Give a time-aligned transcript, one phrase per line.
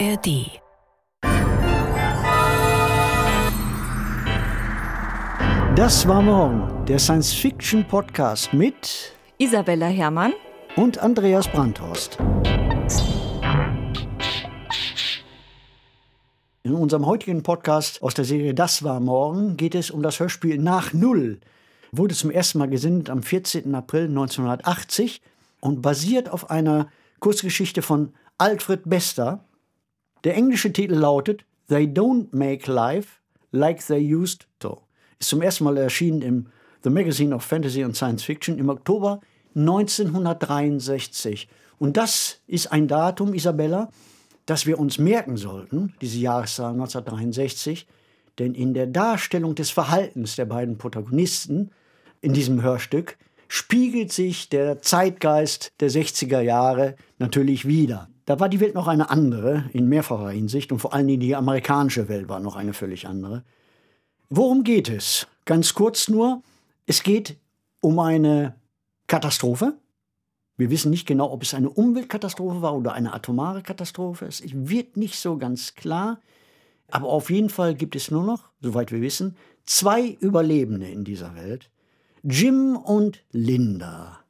[0.00, 0.60] ARD.
[5.76, 10.32] Das war morgen der Science-Fiction-Podcast mit Isabella Herrmann
[10.74, 12.18] und Andreas Brandhorst.
[16.64, 20.58] In unserem heutigen Podcast aus der Serie Das war morgen geht es um das Hörspiel
[20.58, 21.38] Nach Null.
[21.92, 23.72] Wurde zum ersten Mal gesendet am 14.
[23.74, 25.20] April 1980
[25.60, 26.88] und basiert auf einer
[27.20, 29.44] Kurzgeschichte von Alfred Bester.
[30.24, 33.20] Der englische Titel lautet They Don't Make Life
[33.52, 34.80] Like They Used to.
[35.18, 36.46] Ist zum ersten Mal erschienen im
[36.82, 39.20] The Magazine of Fantasy and Science Fiction im Oktober
[39.54, 41.48] 1963.
[41.78, 43.90] Und das ist ein Datum, Isabella,
[44.46, 47.86] das wir uns merken sollten, diese Jahreszahl 1963,
[48.38, 51.70] denn in der Darstellung des Verhaltens der beiden Protagonisten
[52.22, 58.08] in diesem Hörstück spiegelt sich der Zeitgeist der 60er Jahre natürlich wieder.
[58.26, 61.36] Da war die Welt noch eine andere, in mehrfacher Hinsicht, und vor allen Dingen die
[61.36, 63.44] amerikanische Welt war noch eine völlig andere.
[64.30, 65.26] Worum geht es?
[65.44, 66.42] Ganz kurz nur,
[66.86, 67.36] es geht
[67.80, 68.54] um eine
[69.06, 69.74] Katastrophe.
[70.56, 74.26] Wir wissen nicht genau, ob es eine Umweltkatastrophe war oder eine atomare Katastrophe.
[74.26, 76.20] Es wird nicht so ganz klar.
[76.90, 79.36] Aber auf jeden Fall gibt es nur noch, soweit wir wissen,
[79.66, 81.70] zwei Überlebende in dieser Welt.
[82.22, 84.20] Jim und Linda.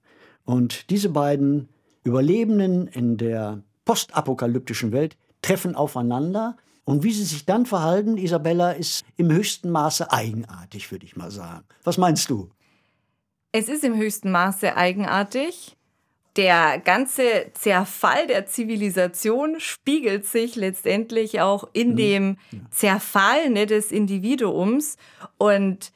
[0.45, 1.69] Und diese beiden
[2.05, 6.57] Überlebenden in der postapokalyptischen Welt treffen aufeinander.
[6.85, 11.31] Und wie sie sich dann verhalten, Isabella, ist im höchsten Maße eigenartig, würde ich mal
[11.31, 11.65] sagen.
[11.83, 12.51] Was meinst du?
[13.53, 15.77] Es ist im höchsten Maße eigenartig.
[16.37, 21.97] Der ganze Zerfall der Zivilisation spiegelt sich letztendlich auch in mhm.
[21.97, 22.37] dem
[22.71, 24.97] Zerfall ne, des Individuums.
[25.39, 25.93] Und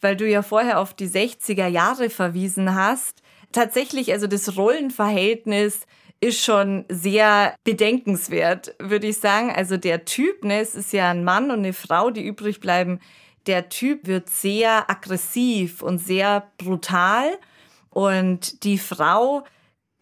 [0.00, 5.80] weil du ja vorher auf die 60er Jahre verwiesen hast, tatsächlich, also das Rollenverhältnis
[6.20, 9.50] ist schon sehr bedenkenswert, würde ich sagen.
[9.50, 13.00] Also der Typ, ne, es ist ja ein Mann und eine Frau, die übrig bleiben.
[13.46, 17.26] Der Typ wird sehr aggressiv und sehr brutal
[17.88, 19.44] und die Frau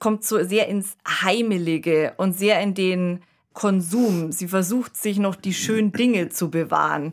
[0.00, 3.22] kommt so sehr ins Heimelige und sehr in den
[3.52, 4.32] Konsum.
[4.32, 7.12] Sie versucht sich noch die schönen Dinge zu bewahren.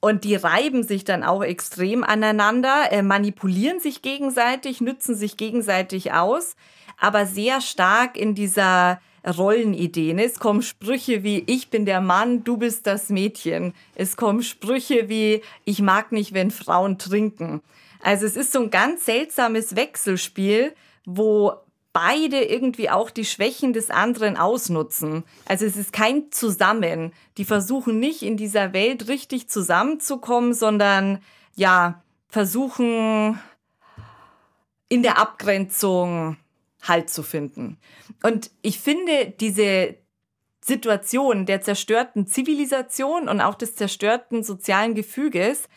[0.00, 6.12] Und die reiben sich dann auch extrem aneinander, äh, manipulieren sich gegenseitig, nützen sich gegenseitig
[6.12, 6.54] aus
[6.98, 10.14] aber sehr stark in dieser Rollenidee.
[10.14, 10.24] Ne?
[10.24, 13.74] Es kommen Sprüche wie ich bin der Mann, du bist das Mädchen.
[13.94, 17.62] Es kommen Sprüche wie ich mag nicht, wenn Frauen trinken.
[18.02, 21.52] Also es ist so ein ganz seltsames Wechselspiel, wo
[21.92, 25.24] beide irgendwie auch die Schwächen des anderen ausnutzen.
[25.46, 27.12] Also es ist kein Zusammen.
[27.38, 31.20] Die versuchen nicht in dieser Welt richtig zusammenzukommen, sondern
[31.56, 33.40] ja, versuchen
[34.88, 36.36] in der Abgrenzung
[36.82, 37.78] Halt zu finden.
[38.22, 39.96] Und ich finde diese
[40.60, 45.68] Situation der zerstörten Zivilisation und auch des zerstörten sozialen Gefüges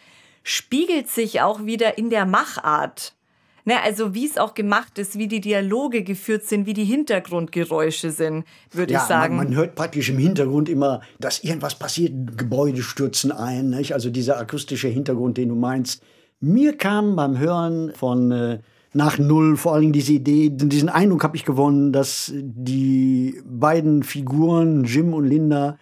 [0.43, 3.15] spiegelt sich auch wieder in der Machart.
[3.63, 8.09] Ne, also wie es auch gemacht ist, wie die Dialoge geführt sind, wie die Hintergrundgeräusche
[8.09, 9.35] sind, würde ja, ich sagen.
[9.35, 13.69] Man, man, hört praktisch im Hintergrund immer, dass irgendwas passiert, Gebäude stürzen ein.
[13.69, 13.93] Nicht?
[13.93, 16.01] Also dieser akustische Hintergrund, den du meinst.
[16.39, 18.59] Mir kam beim Hören von äh,
[18.93, 24.03] nach Null, vor allen Dingen diese Idee, diesen Eindruck habe ich gewonnen, dass die beiden
[24.03, 25.77] Figuren, Jim und Linda,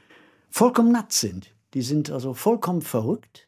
[0.50, 1.54] vollkommen natt sind.
[1.74, 3.48] Die sind also vollkommen verrückt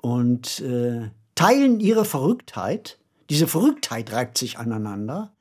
[0.00, 2.98] und äh, teilen ihre Verrücktheit.
[3.30, 5.32] Diese Verrücktheit reibt sich aneinander.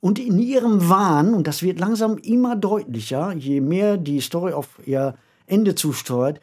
[0.00, 4.80] Und in ihrem Wahn, und das wird langsam immer deutlicher, je mehr die Story auf
[4.86, 5.14] ihr
[5.46, 6.40] Ende zusteuert,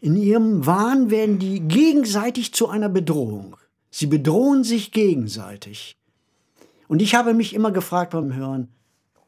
[0.00, 3.56] in ihrem Wahn werden die gegenseitig zu einer Bedrohung.
[3.98, 5.96] Sie bedrohen sich gegenseitig.
[6.86, 8.68] Und ich habe mich immer gefragt beim Hören,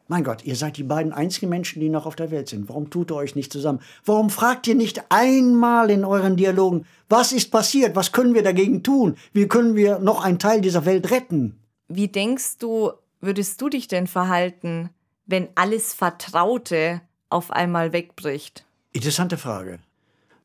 [0.09, 2.69] mein Gott, ihr seid die beiden einzigen Menschen, die noch auf der Welt sind.
[2.69, 3.81] Warum tut ihr euch nicht zusammen?
[4.05, 7.97] Warum fragt ihr nicht einmal in euren Dialogen, was ist passiert?
[7.97, 9.17] Was können wir dagegen tun?
[9.33, 11.59] Wie können wir noch einen Teil dieser Welt retten?
[11.89, 12.93] Wie denkst du,
[13.23, 14.91] würdest du dich denn verhalten,
[15.25, 17.01] wenn alles Vertraute
[17.31, 18.67] auf einmal wegbricht?
[18.93, 19.79] Interessante Frage.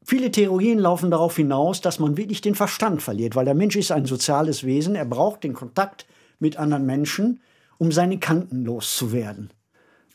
[0.05, 3.91] Viele Theorien laufen darauf hinaus, dass man wirklich den Verstand verliert, weil der Mensch ist
[3.91, 6.05] ein soziales Wesen, er braucht den Kontakt
[6.39, 7.41] mit anderen Menschen,
[7.77, 9.51] um seine Kanten loszuwerden.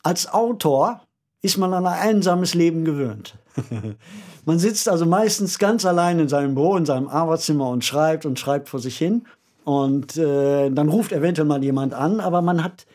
[0.03, 1.03] Als Autor
[1.43, 3.35] ist man an ein einsames Leben gewöhnt.
[4.45, 8.39] man sitzt also meistens ganz allein in seinem Büro, in seinem Arbeitszimmer und schreibt und
[8.39, 9.27] schreibt vor sich hin.
[9.65, 12.87] Und äh, dann ruft eventuell mal jemand an, aber man hat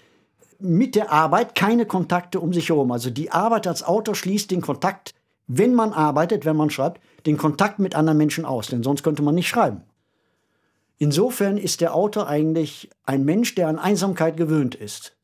[0.60, 2.92] mit der Arbeit keine Kontakte um sich herum.
[2.92, 5.14] Also die Arbeit als Autor schließt den Kontakt
[5.48, 9.24] wenn man arbeitet, wenn man schreibt, den Kontakt mit anderen Menschen aus, denn sonst könnte
[9.24, 9.84] man nicht schreiben.
[10.98, 15.18] Insofern ist der Autor eigentlich ein Mensch, der an Einsamkeit gewöhnt ist.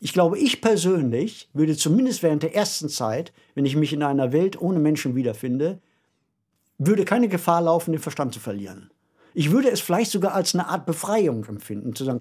[0.00, 4.32] Ich glaube, ich persönlich würde zumindest während der ersten Zeit, wenn ich mich in einer
[4.32, 5.80] Welt ohne Menschen wiederfinde,
[6.78, 8.90] würde keine Gefahr laufen, den Verstand zu verlieren.
[9.34, 12.20] Ich würde es vielleicht sogar als eine Art Befreiung empfinden, zu sagen,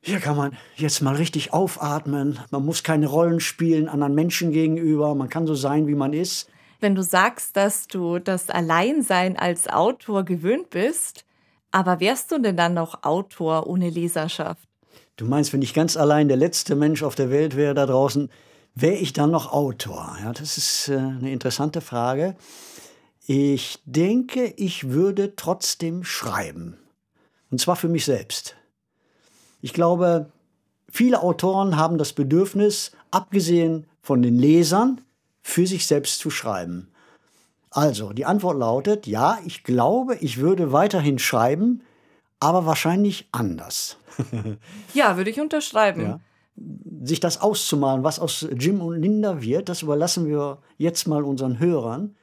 [0.00, 5.14] hier kann man jetzt mal richtig aufatmen, man muss keine Rollen spielen anderen Menschen gegenüber,
[5.14, 6.48] man kann so sein, wie man ist.
[6.80, 11.26] Wenn du sagst, dass du das Alleinsein als Autor gewöhnt bist,
[11.70, 14.66] aber wärst du denn dann noch Autor ohne Leserschaft?
[15.16, 18.30] Du meinst, wenn ich ganz allein der letzte Mensch auf der Welt wäre da draußen,
[18.74, 20.16] wäre ich dann noch Autor?
[20.22, 22.36] Ja, das ist äh, eine interessante Frage.
[23.26, 26.78] Ich denke, ich würde trotzdem schreiben.
[27.50, 28.56] Und zwar für mich selbst.
[29.60, 30.30] Ich glaube,
[30.88, 35.00] viele Autoren haben das Bedürfnis, abgesehen von den Lesern,
[35.42, 36.88] für sich selbst zu schreiben.
[37.70, 41.82] Also, die Antwort lautet, ja, ich glaube, ich würde weiterhin schreiben,
[42.40, 43.96] aber wahrscheinlich anders.
[44.94, 46.02] ja, würde ich unterschreiben.
[46.02, 46.20] Ja.
[47.02, 51.58] Sich das auszumalen, was aus Jim und Linda wird, das überlassen wir jetzt mal unseren
[51.58, 52.16] Hörern.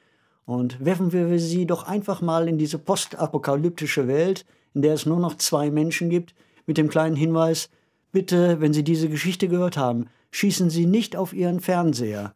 [0.44, 5.18] Und werfen wir sie doch einfach mal in diese postapokalyptische Welt, in der es nur
[5.18, 6.34] noch zwei Menschen gibt,
[6.68, 7.70] mit dem kleinen Hinweis,
[8.12, 12.34] bitte, wenn Sie diese Geschichte gehört haben, schießen Sie nicht auf Ihren Fernseher.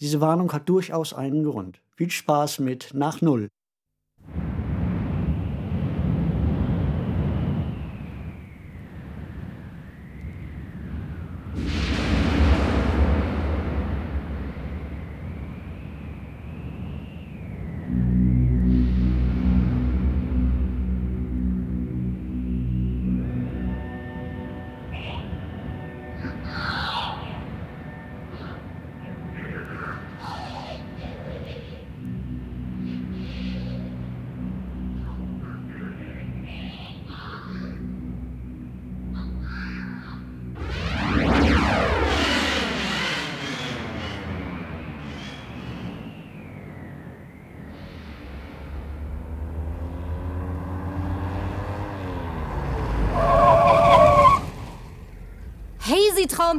[0.00, 1.82] Diese Warnung hat durchaus einen Grund.
[1.96, 3.48] Viel Spaß mit Nach Null.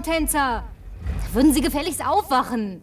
[0.03, 0.63] Traumtänzer!
[1.05, 2.81] Da würden Sie gefälligst aufwachen.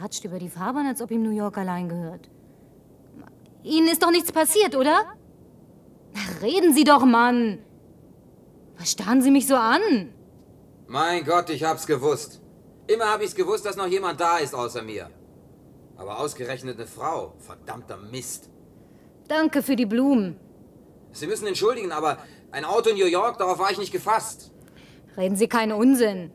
[0.00, 2.28] Latscht über die Fahrbahn, als ob ihm New York allein gehört.
[3.62, 5.04] Ihnen ist doch nichts passiert, oder?
[6.42, 7.58] Reden Sie doch, Mann!
[8.78, 10.12] Was starren Sie mich so an?
[10.86, 12.40] Mein Gott, ich hab's gewusst.
[12.86, 15.10] Immer hab ich's gewusst, dass noch jemand da ist außer mir.
[15.96, 17.34] Aber ausgerechnet eine Frau.
[17.38, 18.48] Verdammter Mist.
[19.26, 20.40] Danke für die Blumen.
[21.12, 22.18] Sie müssen entschuldigen, aber
[22.52, 24.52] ein Auto in New York, darauf war ich nicht gefasst.
[25.18, 26.30] Reden Sie keinen Unsinn.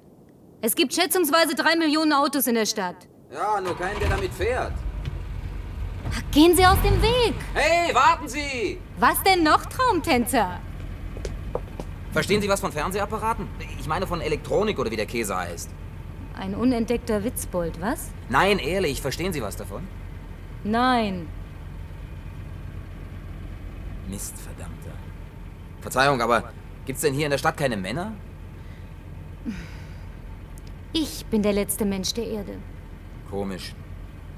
[0.61, 3.07] Es gibt schätzungsweise drei Millionen Autos in der Stadt.
[3.31, 4.73] Ja, nur keinen, der damit fährt.
[6.31, 7.33] Gehen Sie aus dem Weg!
[7.53, 8.77] Hey, warten Sie!
[8.99, 10.59] Was denn noch, Traumtänzer?
[12.11, 13.47] Verstehen Sie was von Fernsehapparaten?
[13.79, 15.69] Ich meine von Elektronik oder wie der Käse heißt.
[16.35, 18.09] Ein unentdeckter Witzbold, was?
[18.27, 19.87] Nein, ehrlich, verstehen Sie was davon?
[20.65, 21.29] Nein.
[24.09, 24.91] Mist, verdammter.
[25.79, 26.51] Verzeihung, aber
[26.85, 28.11] gibt's denn hier in der Stadt keine Männer?
[30.93, 32.53] Ich bin der letzte Mensch der Erde.
[33.29, 33.73] Komisch.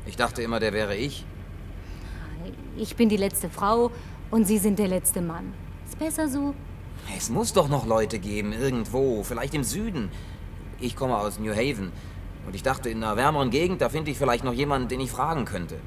[0.05, 1.25] Ich dachte immer, der wäre ich.
[2.77, 3.91] Ich bin die letzte Frau
[4.31, 5.53] und Sie sind der letzte Mann.
[5.85, 6.53] Ist besser so?
[7.15, 10.09] Es muss doch noch Leute geben, irgendwo, vielleicht im Süden.
[10.79, 11.91] Ich komme aus New Haven
[12.45, 15.11] und ich dachte, in einer wärmeren Gegend, da finde ich vielleicht noch jemanden, den ich
[15.11, 15.79] fragen könnte.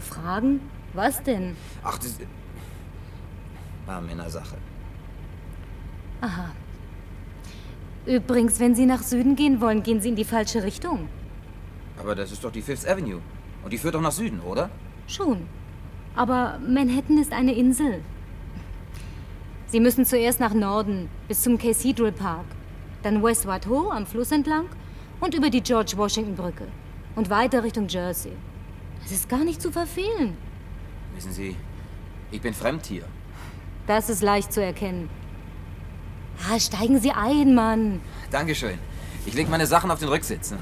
[0.00, 0.60] Fragen?
[0.92, 1.56] Was denn?
[1.82, 2.16] Ach, das
[3.86, 4.56] war Männersache.
[6.20, 6.50] Aha.
[8.06, 11.08] Übrigens, wenn Sie nach Süden gehen wollen, gehen Sie in die falsche Richtung.
[11.98, 13.20] Aber das ist doch die Fifth Avenue.
[13.62, 14.70] Und die führt doch nach Süden, oder?
[15.06, 15.46] Schon.
[16.16, 18.00] Aber Manhattan ist eine Insel.
[19.66, 22.46] Sie müssen zuerst nach Norden, bis zum Cathedral Park.
[23.02, 24.66] Dann West Whitehall am Fluss entlang
[25.20, 26.66] und über die George Washington Brücke.
[27.14, 28.32] Und weiter Richtung Jersey.
[29.02, 30.36] Das ist gar nicht zu verfehlen.
[31.14, 31.54] Wissen Sie,
[32.30, 33.04] ich bin fremd hier.
[33.86, 35.08] Das ist leicht zu erkennen.
[36.48, 38.00] Ah, steigen Sie ein, Mann.
[38.30, 38.78] Dankeschön.
[39.26, 40.52] Ich leg meine Sachen auf den Rücksitz.
[40.52, 40.58] Ne?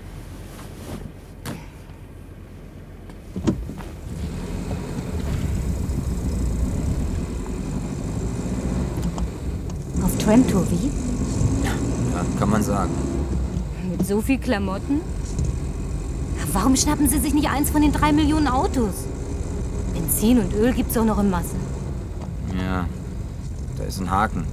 [10.03, 10.91] Auf Tramtour, wie?
[11.65, 12.91] Ja, kann man sagen.
[13.91, 15.01] Mit so viel Klamotten?
[16.53, 19.05] Warum schnappen Sie sich nicht eins von den drei Millionen Autos?
[19.95, 21.61] Benzin und Öl gibt's auch noch in Massen.
[22.59, 22.87] Ja,
[23.77, 24.45] da ist ein Haken.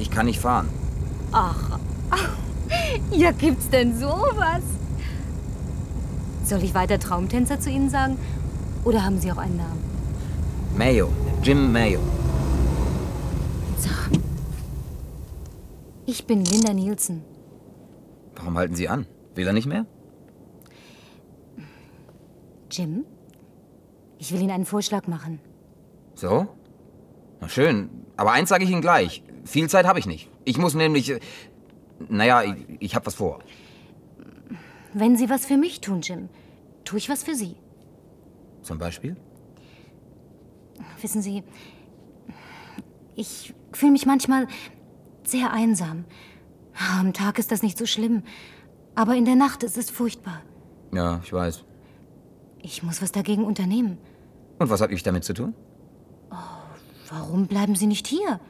[0.00, 0.68] Ich kann nicht fahren.
[1.30, 1.78] Ach,
[3.12, 4.62] ja, gibt's denn sowas?
[6.44, 8.18] Soll ich weiter Traumtänzer zu Ihnen sagen?
[8.84, 9.84] Oder haben Sie auch einen Namen?
[10.76, 11.10] Mayo.
[11.42, 12.00] Jim Mayo.
[13.78, 13.90] So.
[16.06, 17.22] Ich bin Linda Nielsen.
[18.36, 19.06] Warum halten Sie an?
[19.34, 19.86] Will er nicht mehr?
[22.70, 23.04] Jim,
[24.18, 25.40] ich will Ihnen einen Vorschlag machen.
[26.14, 26.46] So?
[27.40, 27.90] Na schön.
[28.16, 29.22] Aber eins sage ich Ihnen gleich.
[29.44, 30.28] Viel Zeit habe ich nicht.
[30.44, 31.10] Ich muss nämlich.
[31.10, 31.20] äh,
[32.08, 33.40] Naja, ich, ich habe was vor.
[34.92, 36.28] Wenn Sie was für mich tun, Jim,
[36.84, 37.56] tue ich was für Sie.
[38.62, 39.16] Zum Beispiel?
[41.00, 41.42] Wissen Sie,
[43.14, 44.46] ich fühle mich manchmal
[45.24, 46.04] sehr einsam.
[46.98, 48.22] Am Tag ist das nicht so schlimm,
[48.94, 50.42] aber in der Nacht ist es furchtbar.
[50.92, 51.64] Ja, ich weiß.
[52.62, 53.98] Ich muss was dagegen unternehmen.
[54.58, 55.54] Und was habe ich damit zu tun?
[57.08, 58.40] Warum bleiben Sie nicht hier?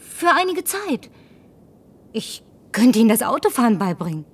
[0.00, 1.10] Für einige Zeit.
[2.12, 4.24] Ich könnte Ihnen das Autofahren beibringen.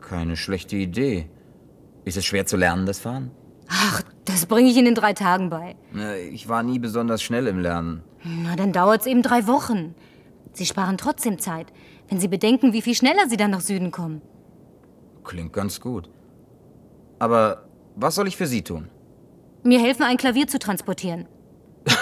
[0.00, 1.28] Keine schlechte Idee.
[2.04, 3.30] Ist es schwer zu lernen, das Fahren?
[3.68, 5.76] Ach, das bringe ich Ihnen in drei Tagen bei.
[6.32, 8.02] Ich war nie besonders schnell im Lernen.
[8.24, 9.94] Na, dann dauert es eben drei Wochen.
[10.54, 11.72] Sie sparen trotzdem Zeit,
[12.08, 14.22] wenn Sie bedenken, wie viel schneller Sie dann nach Süden kommen.
[15.24, 16.08] Klingt ganz gut.
[17.18, 18.88] Aber was soll ich für Sie tun?
[19.62, 21.26] Mir helfen, ein Klavier zu transportieren.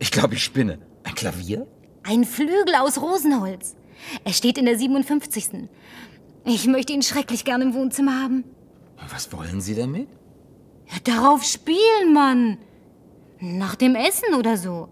[0.00, 0.78] Ich glaube, ich spinne.
[1.02, 1.66] Ein Klavier?
[2.08, 3.76] Ein Flügel aus Rosenholz.
[4.24, 5.68] Er steht in der 57.
[6.46, 8.44] Ich möchte ihn schrecklich gern im Wohnzimmer haben.
[9.12, 10.08] Was wollen Sie damit?
[10.86, 12.56] Ja, darauf spielen, Mann.
[13.40, 14.88] Nach dem Essen oder so.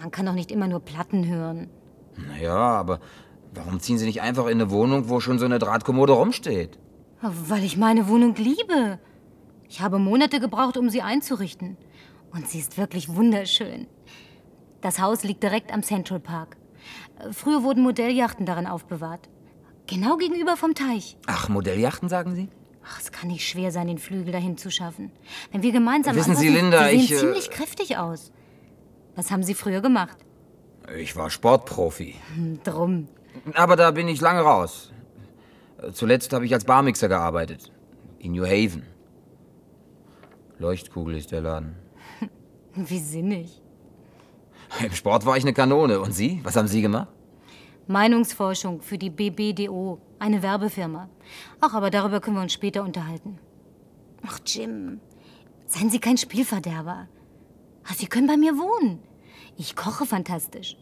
[0.00, 1.68] Man kann doch nicht immer nur Platten hören.
[2.16, 3.00] Naja, aber
[3.52, 6.78] warum ziehen Sie nicht einfach in eine Wohnung, wo schon so eine Drahtkommode rumsteht?
[7.20, 8.98] Weil ich meine Wohnung liebe.
[9.68, 11.76] Ich habe Monate gebraucht, um sie einzurichten.
[12.32, 13.86] Und sie ist wirklich wunderschön.
[14.82, 16.56] Das Haus liegt direkt am Central Park.
[17.30, 19.28] Früher wurden Modelljachten darin aufbewahrt.
[19.86, 21.16] Genau gegenüber vom Teich.
[21.26, 22.48] Ach, Modelljachten, sagen Sie?
[22.84, 25.12] Ach, es kann nicht schwer sein, den Flügel dahin zu schaffen.
[25.52, 28.32] Wenn wir gemeinsam Wissen Sie, Linda, Sie sehen ich, äh, ziemlich kräftig aus.
[29.14, 30.16] Was haben Sie früher gemacht?
[30.96, 32.16] Ich war Sportprofi.
[32.34, 33.08] Hm, Drum.
[33.54, 34.92] Aber da bin ich lange raus.
[35.92, 37.70] Zuletzt habe ich als Barmixer gearbeitet.
[38.18, 38.84] In New Haven.
[40.58, 41.76] Leuchtkugel ist der Laden.
[42.74, 43.61] Wie sinnig.
[44.84, 46.00] Im Sport war ich eine Kanone.
[46.00, 46.40] Und Sie?
[46.42, 47.08] Was haben Sie gemacht?
[47.88, 51.08] Meinungsforschung für die BBDO, eine Werbefirma.
[51.60, 53.38] Ach, aber darüber können wir uns später unterhalten.
[54.26, 55.00] Ach, Jim,
[55.66, 57.08] seien Sie kein Spielverderber.
[57.84, 59.00] Ach, Sie können bei mir wohnen.
[59.56, 60.76] Ich koche fantastisch.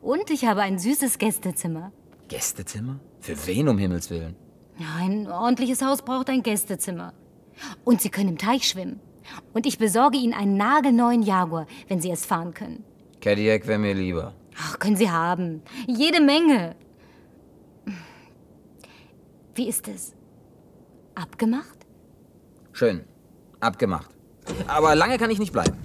[0.00, 1.92] Und ich habe ein süßes Gästezimmer.
[2.28, 3.00] Gästezimmer?
[3.20, 4.36] Für wen um Himmels Willen?
[4.78, 7.12] Ja, ein ordentliches Haus braucht ein Gästezimmer.
[7.84, 9.00] Und Sie können im Teich schwimmen.
[9.52, 12.84] Und ich besorge Ihnen einen nagelneuen Jaguar, wenn Sie es fahren können.
[13.24, 14.34] Cadillac wäre mir lieber.
[14.58, 15.62] Ach, können Sie haben.
[15.86, 16.76] Jede Menge.
[19.54, 20.14] Wie ist es?
[21.14, 21.78] Abgemacht?
[22.72, 23.02] Schön.
[23.60, 24.10] Abgemacht.
[24.66, 25.78] Aber lange kann ich nicht bleiben.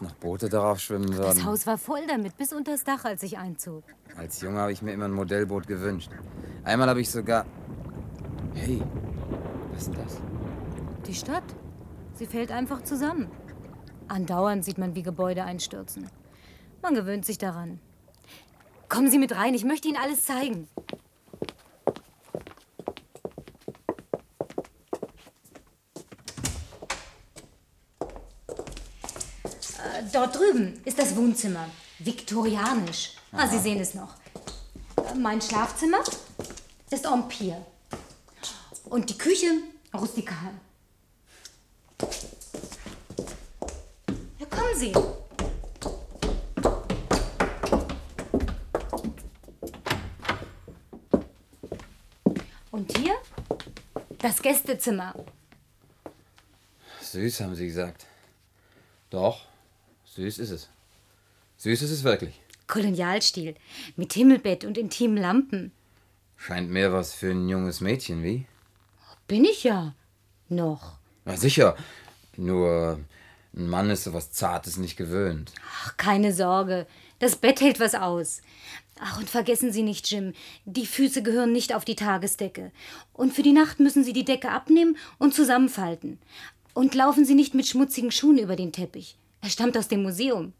[0.00, 1.44] Noch Boote darauf schwimmen Das würden.
[1.44, 3.84] Haus war voll damit, bis unters Dach, als ich einzog.
[4.16, 6.10] Als Junge habe ich mir immer ein Modellboot gewünscht.
[6.64, 7.44] Einmal habe ich sogar.
[8.54, 8.82] Hey,
[9.72, 10.20] was ist denn das?
[11.06, 11.44] Die Stadt,
[12.14, 13.28] sie fällt einfach zusammen.
[14.08, 16.08] Andauernd sieht man, wie Gebäude einstürzen.
[16.82, 17.78] Man gewöhnt sich daran.
[18.88, 20.66] Kommen Sie mit rein, ich möchte Ihnen alles zeigen.
[29.78, 31.64] Äh, Dort drüben ist das Wohnzimmer.
[31.98, 33.12] Viktorianisch.
[33.32, 34.16] Ah, Sie sehen es noch.
[35.16, 36.00] Mein Schlafzimmer
[36.90, 37.64] ist Empire.
[38.84, 39.46] Und die Küche
[39.94, 40.52] rustikal.
[44.38, 44.92] Ja, kommen Sie.
[52.70, 53.14] Und hier
[54.18, 55.14] das Gästezimmer.
[57.00, 58.04] Süß, haben Sie gesagt.
[59.08, 59.49] Doch,
[60.20, 60.68] süß ist es.
[61.56, 62.34] Süß ist es wirklich.
[62.66, 63.54] Kolonialstil
[63.96, 65.72] mit Himmelbett und intimen Lampen.
[66.36, 68.46] Scheint mehr was für ein junges Mädchen, wie?
[69.26, 69.94] Bin ich ja.
[70.48, 70.98] Noch.
[71.24, 71.76] Na sicher.
[72.36, 73.00] Nur
[73.54, 75.52] ein Mann ist sowas Zartes nicht gewöhnt.
[75.82, 76.86] Ach, keine Sorge.
[77.18, 78.42] Das Bett hält was aus.
[79.00, 80.34] Ach, und vergessen Sie nicht, Jim,
[80.66, 82.72] die Füße gehören nicht auf die Tagesdecke.
[83.12, 86.18] Und für die Nacht müssen Sie die Decke abnehmen und zusammenfalten.
[86.74, 89.16] Und laufen Sie nicht mit schmutzigen Schuhen über den Teppich.
[89.42, 90.52] Er stammt aus dem Museum.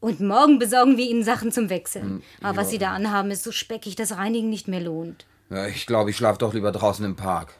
[0.00, 2.04] Und morgen besorgen wir Ihnen Sachen zum Wechseln.
[2.04, 5.26] Hm, Aber was Sie da anhaben, ist so speckig, dass Reinigen nicht mehr lohnt.
[5.50, 7.54] Ja, ich glaube, ich schlafe doch lieber draußen im Park.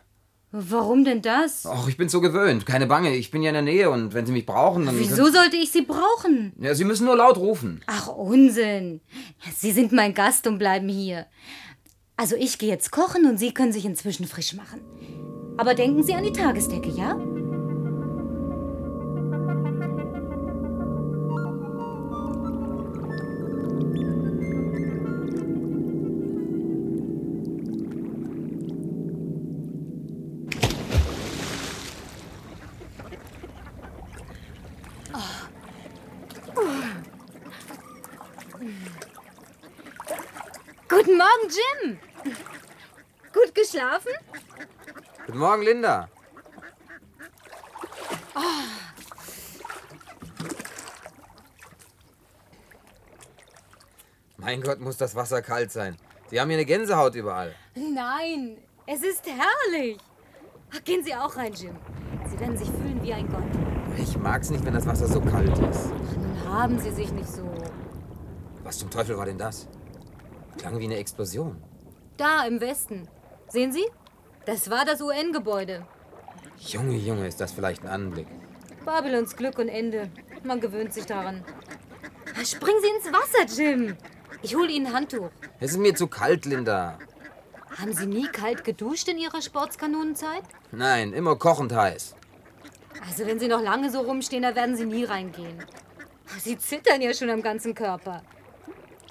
[0.53, 1.67] Warum denn das?
[1.67, 2.67] Ach, ich bin so gewöhnt.
[2.67, 4.99] Keine Bange, ich bin ja in der Nähe und wenn Sie mich brauchen, dann...
[4.99, 6.53] Wieso sollte ich Sie brauchen?
[6.59, 7.83] Ja, Sie müssen nur laut rufen.
[7.87, 9.01] Ach, Unsinn.
[9.55, 11.27] Sie sind mein Gast und bleiben hier.
[12.17, 14.81] Also ich gehe jetzt kochen und Sie können sich inzwischen frisch machen.
[15.59, 17.19] Aber denken Sie an die Tagesdecke, ja?
[40.89, 41.99] Guten Morgen, Jim.
[43.33, 44.13] Gut geschlafen?
[45.27, 46.09] Guten Morgen, Linda.
[54.37, 55.97] Mein Gott, muss das Wasser kalt sein.
[56.31, 57.55] Sie haben hier eine Gänsehaut überall.
[57.75, 59.99] Nein, es ist herrlich.
[60.85, 61.77] Gehen Sie auch rein, Jim.
[62.27, 63.66] Sie werden sich fühlen wie ein Gott.
[63.99, 65.91] Ich mag's nicht, wenn das Wasser so kalt ist.
[66.17, 67.51] Nun haben Sie sich nicht so.
[68.63, 69.69] Was zum Teufel war denn das?
[70.59, 71.63] Klang wie eine Explosion.
[72.17, 73.09] Da im Westen.
[73.49, 73.85] Sehen Sie?
[74.45, 75.87] Das war das UN-Gebäude.
[76.59, 78.27] Junge, Junge, ist das vielleicht ein Anblick.
[78.85, 80.11] Babylons Glück und Ende.
[80.45, 81.45] Man gewöhnt sich daran.
[82.45, 83.97] Springen Sie ins Wasser, Jim.
[84.43, 85.31] Ich hole Ihnen ein Handtuch.
[85.61, 86.99] Es ist mir zu kalt, Linda.
[87.79, 90.45] Haben Sie nie kalt geduscht in Ihrer Sportskanonenzeit?
[90.71, 92.15] Nein, immer kochend heiß.
[93.05, 95.65] Also wenn Sie noch lange so rumstehen, da werden Sie nie reingehen.
[96.39, 98.23] Sie zittern ja schon am ganzen Körper.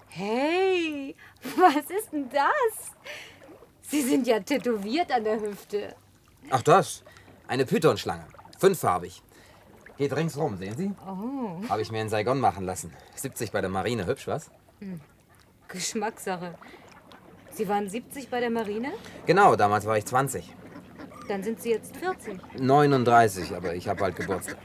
[0.10, 1.16] Hey,
[1.58, 2.92] was ist denn das?
[3.82, 5.96] Sie sind ja tätowiert an der Hüfte.
[6.50, 7.04] Ach das,
[7.48, 8.26] eine Pythonschlange.
[8.58, 9.22] Fünffarbig.
[9.98, 10.92] Geht ringsrum, sehen Sie?
[11.08, 12.92] Oh, Habe ich mir in Saigon machen lassen.
[13.16, 14.50] 70 bei der Marine, hübsch, was?
[15.68, 16.56] Geschmackssache.
[17.52, 18.92] Sie waren 70 bei der Marine?
[19.26, 20.54] Genau, damals war ich 20.
[21.28, 22.40] Dann sind Sie jetzt 40.
[22.60, 24.58] 39, aber ich habe bald Geburtstag.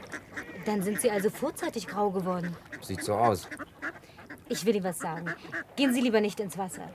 [0.65, 2.55] Dann sind Sie also vorzeitig grau geworden.
[2.81, 3.47] Sieht so aus.
[4.47, 5.33] Ich will Ihnen was sagen.
[5.75, 6.89] Gehen Sie lieber nicht ins Wasser.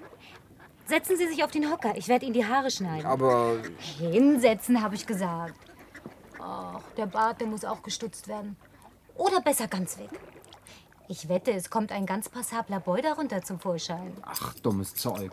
[0.87, 1.97] Setzen Sie sich auf den Hocker.
[1.97, 3.07] Ich werde Ihnen die Haare schneiden.
[3.07, 3.57] Aber
[3.99, 5.55] Hinsetzen, habe ich gesagt.
[6.39, 8.57] Ach, der Bart, der muss auch gestutzt werden.
[9.17, 10.11] Oder besser ganz weg.
[11.09, 14.13] Ich wette, es kommt ein ganz passabler Boy darunter zum Vorschein.
[14.23, 15.33] Ach, dummes Zeug.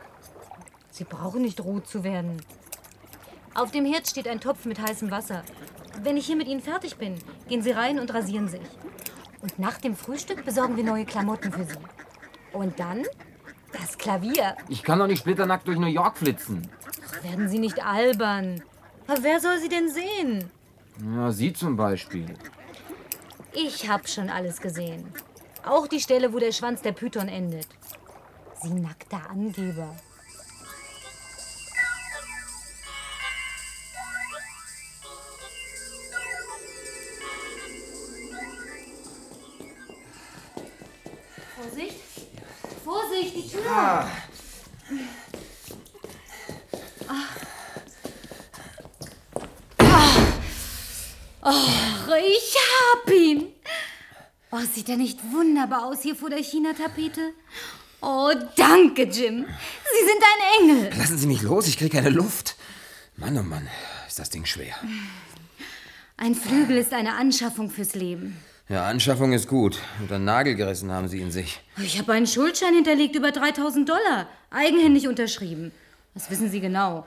[0.91, 2.41] Sie brauchen nicht rot zu werden.
[3.56, 5.44] Auf dem Herd steht ein Topf mit heißem Wasser.
[6.02, 7.16] Wenn ich hier mit Ihnen fertig bin,
[7.48, 8.62] gehen Sie rein und rasieren sich.
[9.42, 11.78] Und nach dem Frühstück besorgen wir neue Klamotten für Sie.
[12.52, 13.04] Und dann
[13.72, 14.56] das Klavier.
[14.70, 16.68] Ich kann doch nicht splitternackt durch New York flitzen.
[17.08, 18.63] Ach, werden Sie nicht albern.
[19.08, 20.50] Aber wer soll Sie denn sehen?
[21.16, 22.36] Ja, Sie zum Beispiel.
[23.54, 25.13] Ich hab schon alles gesehen.
[25.63, 27.68] Auch die Stelle, wo der Schwanz der Python endet.
[28.62, 29.96] Sie nackter Angeber.
[54.63, 57.34] Oh, sieht er nicht wunderbar aus hier vor der China-Tapete?
[58.02, 59.45] Oh, danke, Jim.
[59.45, 60.97] Sie sind ein Engel.
[60.97, 62.56] Lassen Sie mich los, ich kriege keine Luft.
[63.17, 63.67] Mann, oh Mann,
[64.08, 64.76] ist das Ding schwer.
[66.17, 68.38] Ein Flügel ist eine Anschaffung fürs Leben.
[68.69, 69.80] Ja, Anschaffung ist gut.
[69.99, 71.60] Und einen Nagel gerissen haben Sie in sich.
[71.78, 74.28] Ich habe einen Schuldschein hinterlegt über 3000 Dollar.
[74.49, 75.71] Eigenhändig unterschrieben.
[76.13, 77.06] Das wissen Sie genau.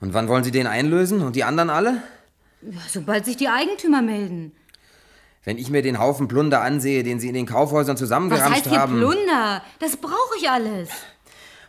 [0.00, 1.22] Und wann wollen Sie den einlösen?
[1.22, 2.02] Und die anderen alle?
[2.62, 4.52] Ja, sobald sich die Eigentümer melden.
[5.44, 8.68] Wenn ich mir den Haufen Plunder ansehe, den Sie in den Kaufhäusern Was zusammengeramscht heißt
[8.68, 8.86] hier.
[8.86, 9.62] Plunder?
[9.80, 10.88] Das brauche ich alles.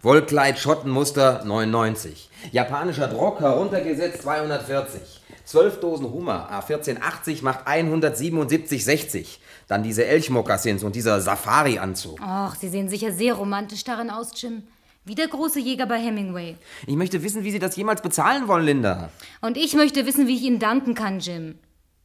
[0.03, 2.29] Wollkleid Schottenmuster 99.
[2.51, 5.21] Japanischer Druck heruntergesetzt 240.
[5.45, 9.38] 12 Dosen Hummer A1480 macht 177,60.
[9.67, 12.19] Dann diese Elchmokassins und dieser Safari-Anzug.
[12.21, 14.63] Ach, Sie sehen sicher sehr romantisch darin aus, Jim.
[15.05, 16.57] Wie der große Jäger bei Hemingway.
[16.86, 19.09] Ich möchte wissen, wie Sie das jemals bezahlen wollen, Linda.
[19.41, 21.55] Und ich möchte wissen, wie ich Ihnen danken kann, Jim.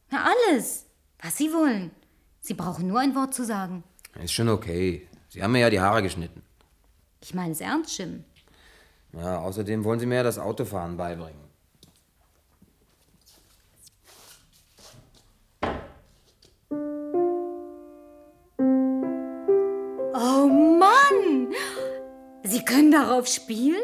[0.09, 0.85] Na, alles.
[1.21, 1.91] Was Sie wollen.
[2.39, 3.83] Sie brauchen nur ein Wort zu sagen.
[4.21, 5.07] Ist schon okay.
[5.29, 6.41] Sie haben mir ja die Haare geschnitten.
[7.21, 8.23] Ich meine es ernst, Jim.
[9.13, 11.49] Ja, außerdem wollen Sie mir ja das Autofahren beibringen.
[20.13, 21.53] Oh Mann!
[22.43, 23.81] Sie können darauf spielen?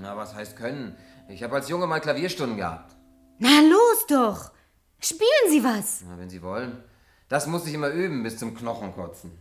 [0.00, 0.96] Na, was heißt können?
[1.28, 2.96] Ich habe als Junge mal Klavierstunden gehabt.
[3.38, 4.50] Na los doch!
[5.00, 6.02] Spielen Sie was!
[6.08, 6.82] Na, wenn Sie wollen.
[7.28, 9.32] Das muss ich immer üben, bis zum Knochenkotzen.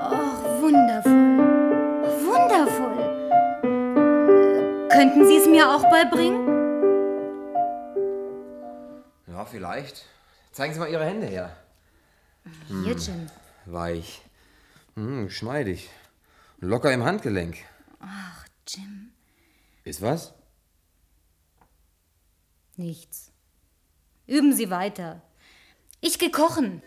[0.00, 1.38] Ach, wundervoll.
[2.24, 2.98] Wundervoll.
[4.90, 6.48] Könnten Sie es mir auch beibringen?
[9.26, 10.04] Ja, vielleicht.
[10.52, 11.50] Zeigen Sie mal Ihre Hände her.
[12.68, 13.28] Hm, Jetzt schon.
[13.66, 14.22] Weich.
[14.94, 15.90] Hm, geschmeidig.
[16.64, 17.58] Locker im Handgelenk.
[18.00, 19.10] Ach, Jim.
[19.84, 20.32] Ist was?
[22.76, 23.32] Nichts.
[24.26, 25.20] Üben Sie weiter.
[26.00, 26.82] Ich geh kochen.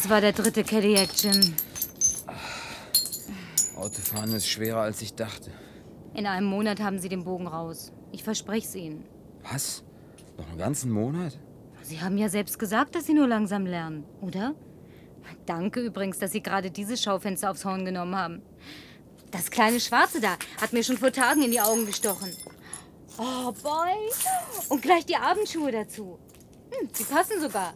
[0.00, 1.54] Das war der dritte Cadillac, Jim.
[3.76, 5.50] Autofahren ist schwerer, als ich dachte.
[6.14, 7.92] In einem Monat haben Sie den Bogen raus.
[8.10, 9.04] Ich verspreche es Ihnen.
[9.42, 9.84] Was?
[10.38, 11.38] Noch einen ganzen Monat?
[11.82, 14.54] Sie haben ja selbst gesagt, dass Sie nur langsam lernen, oder?
[15.44, 18.40] Danke übrigens, dass Sie gerade dieses Schaufenster aufs Horn genommen haben.
[19.30, 22.30] Das kleine Schwarze da hat mir schon vor Tagen in die Augen gestochen.
[23.18, 23.98] Oh, boy.
[24.70, 26.18] Und gleich die Abendschuhe dazu.
[26.70, 27.74] Hm, die passen sogar.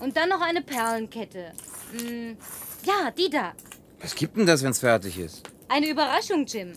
[0.00, 1.52] Und dann noch eine Perlenkette.
[1.92, 2.36] Hm,
[2.84, 3.52] ja, die da.
[4.00, 5.42] Was gibt denn das, wenn's fertig ist?
[5.68, 6.72] Eine Überraschung, Jim.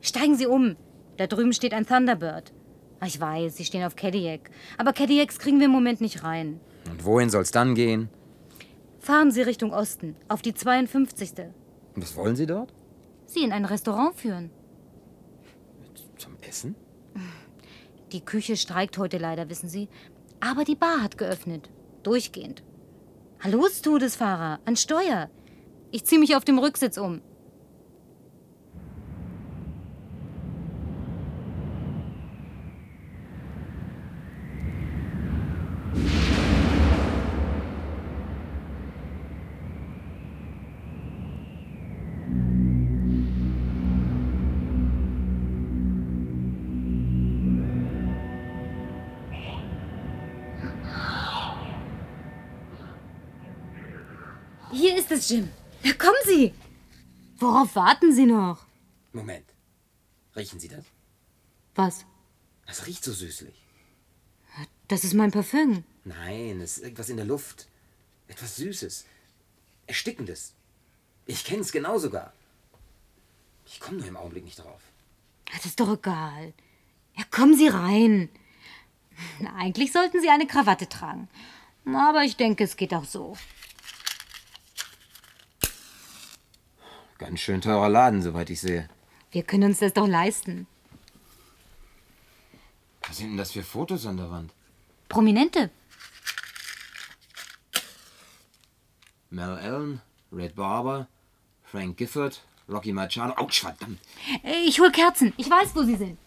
[0.00, 0.76] Steigen Sie um.
[1.16, 2.52] Da drüben steht ein Thunderbird.
[3.00, 4.50] Ah, Ich weiß, Sie stehen auf Cadillac.
[4.78, 6.60] Aber Cadillacs kriegen wir im Moment nicht rein.
[6.90, 8.08] Und wohin soll's dann gehen?
[9.00, 11.32] Fahren Sie Richtung Osten, auf die 52.
[11.94, 12.72] Und was wollen Sie dort?
[13.26, 14.50] Sie in ein Restaurant führen.
[16.16, 16.74] Zum Essen?
[18.12, 19.88] Die Küche streikt heute leider, wissen Sie.
[20.40, 21.68] Aber die Bar hat geöffnet.
[22.04, 22.62] Durchgehend.
[23.40, 25.30] Hallo, Todesfahrer, an Steuer.
[25.90, 27.22] Ich ziehe mich auf dem Rücksitz um.
[55.24, 55.48] Es, Jim.
[55.82, 56.52] Na, kommen Sie.
[57.38, 58.66] Worauf warten Sie noch?
[59.12, 59.46] Moment.
[60.36, 60.84] Riechen Sie das?
[61.74, 62.04] Was?
[62.66, 63.54] Das riecht so süßlich.
[64.88, 65.84] Das ist mein Parfüm.
[66.04, 67.68] Nein, es ist irgendwas in der Luft.
[68.28, 69.06] Etwas Süßes.
[69.86, 70.52] Erstickendes.
[71.24, 72.34] Ich kenne es genau sogar.
[73.64, 74.82] Ich komme nur im Augenblick nicht drauf.
[75.54, 76.52] Das ist doch egal.
[77.16, 78.28] Ja, kommen Sie rein.
[79.40, 81.28] Na, Eigentlich sollten Sie eine Krawatte tragen.
[81.86, 83.36] Aber ich denke, es geht auch so.
[87.18, 88.88] Ganz schön teurer Laden, soweit ich sehe.
[89.30, 90.66] Wir können uns das doch leisten.
[93.06, 94.52] Was sind denn das für Fotos an der Wand?
[95.08, 95.70] Prominente.
[99.30, 100.00] Mel Allen,
[100.32, 101.08] Red Barber,
[101.64, 103.34] Frank Gifford, Rocky Machado.
[103.34, 103.98] Autsch, verdammt.
[104.66, 105.32] Ich hol Kerzen.
[105.36, 106.18] Ich weiß, wo sie sind.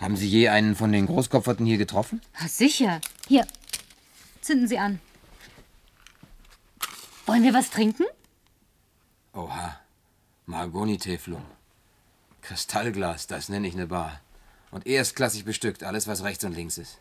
[0.00, 2.20] Haben Sie je einen von den Großkopferten hier getroffen?
[2.46, 3.00] Sicher.
[3.26, 3.46] Hier.
[4.40, 5.00] Zünden Sie an.
[7.26, 8.06] Wollen wir was trinken?
[9.34, 9.78] Oha.
[10.46, 11.42] Mahagoni-Teflon.
[12.40, 14.20] Kristallglas, das nenne ich eine Bar.
[14.70, 17.00] Und erstklassig bestückt, alles was rechts und links ist.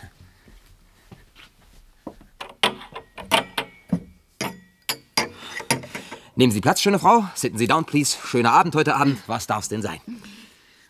[6.36, 7.24] Nehmen Sie Platz, schöne Frau.
[7.34, 8.16] Sitten Sie down, please.
[8.24, 9.20] Schöner Abend heute Abend.
[9.26, 10.00] Was darf's denn sein?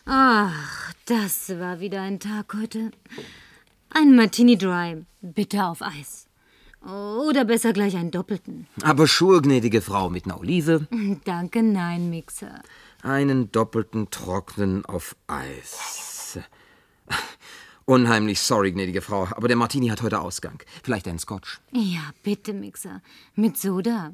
[0.04, 2.90] Ach, das war wieder ein Tag heute.
[3.88, 6.23] Ein Martini Dry, bitte auf Eis.
[6.84, 8.66] Oder besser gleich einen doppelten.
[8.82, 10.86] Aber Schuhe, gnädige Frau, mit einer Olive.
[11.24, 12.62] Danke, nein, Mixer.
[13.02, 16.38] Einen doppelten trockenen auf Eis.
[17.86, 20.62] Unheimlich sorry, gnädige Frau, aber der Martini hat heute Ausgang.
[20.82, 21.60] Vielleicht einen Scotch.
[21.72, 23.02] Ja, bitte, Mixer.
[23.34, 24.12] Mit Soda.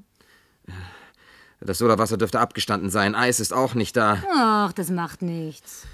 [1.61, 3.15] Das Sodawasser dürfte abgestanden sein.
[3.15, 4.23] Eis ist auch nicht da.
[4.33, 5.87] Ach, das macht nichts.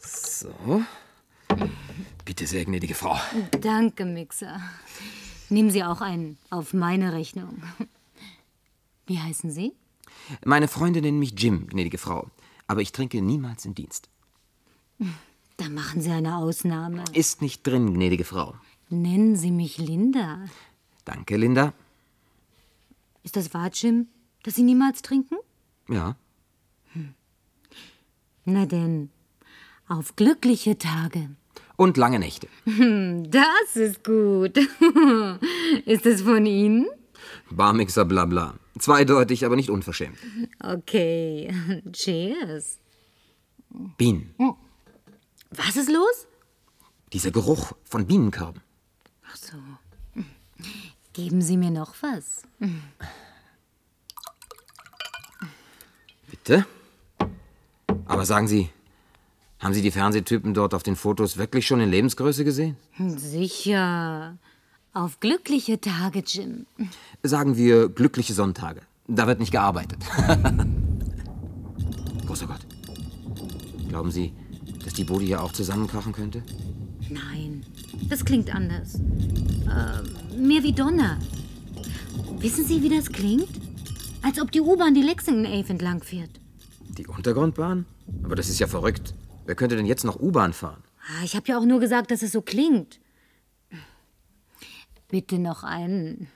[0.00, 0.82] So.
[2.24, 3.18] Bitte sehr, gnädige Frau.
[3.60, 4.60] Danke, Mixer.
[5.48, 7.62] Nehmen Sie auch einen auf meine Rechnung.
[9.06, 9.72] Wie heißen Sie?
[10.44, 12.30] Meine Freunde nennen mich Jim, gnädige Frau.
[12.68, 14.08] Aber ich trinke niemals im Dienst.
[15.56, 17.04] Da machen Sie eine Ausnahme.
[17.12, 18.54] Ist nicht drin, gnädige Frau.
[18.88, 20.44] Nennen Sie mich Linda.
[21.04, 21.74] Danke, Linda.
[23.24, 24.06] Ist das wahr, Jim,
[24.44, 25.36] dass Sie niemals trinken?
[25.88, 26.16] Ja.
[28.44, 29.10] Na denn,
[29.88, 31.30] auf glückliche Tage.
[31.76, 32.48] Und lange Nächte.
[33.28, 34.56] Das ist gut.
[35.86, 36.86] ist es von Ihnen?
[37.50, 38.54] Barmixer Blabla.
[38.78, 40.18] Zweideutig, aber nicht unverschämt.
[40.62, 41.52] Okay,
[41.92, 42.78] cheers.
[43.96, 44.34] Bienen.
[45.50, 46.26] Was ist los?
[47.12, 48.62] Dieser Geruch von Bienenkörben.
[49.26, 49.56] Ach so.
[51.12, 52.42] Geben Sie mir noch was.
[56.30, 56.66] Bitte?
[58.06, 58.70] Aber sagen Sie,
[59.62, 62.76] haben Sie die Fernsehtypen dort auf den Fotos wirklich schon in Lebensgröße gesehen?
[62.98, 64.36] Sicher.
[64.92, 66.66] Auf glückliche Tage, Jim.
[67.22, 68.80] Sagen wir glückliche Sonntage.
[69.06, 70.00] Da wird nicht gearbeitet.
[72.26, 72.66] Großer Gott.
[73.88, 74.32] Glauben Sie,
[74.84, 76.42] dass die Bude hier auch zusammenkrachen könnte?
[77.08, 77.64] Nein,
[78.08, 78.96] das klingt anders.
[78.96, 81.18] Äh, mehr wie Donner.
[82.38, 83.48] Wissen Sie, wie das klingt?
[84.22, 86.30] Als ob die U-Bahn die Lexington Ave entlang fährt.
[86.98, 87.86] Die Untergrundbahn?
[88.24, 89.14] Aber das ist ja verrückt.
[89.44, 90.82] Wer könnte denn jetzt noch U-Bahn fahren?
[91.08, 93.00] Ah, Ich habe ja auch nur gesagt, dass es so klingt.
[95.08, 96.28] Bitte noch einen.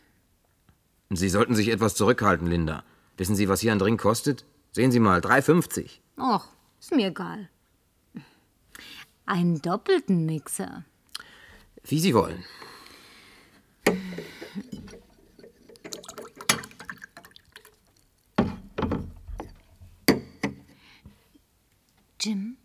[1.11, 2.85] Sie sollten sich etwas zurückhalten, Linda.
[3.16, 4.45] Wissen Sie, was hier ein Drink kostet?
[4.73, 6.01] Sehen Sie mal, 3,50.
[6.19, 6.45] Och,
[6.81, 7.49] ist mir egal.
[9.25, 10.85] Einen doppelten Mixer.
[11.85, 12.45] Wie Sie wollen.
[22.21, 22.56] Jim,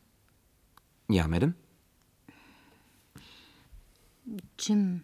[1.12, 1.54] Ja, Madame?
[4.58, 5.02] Jim,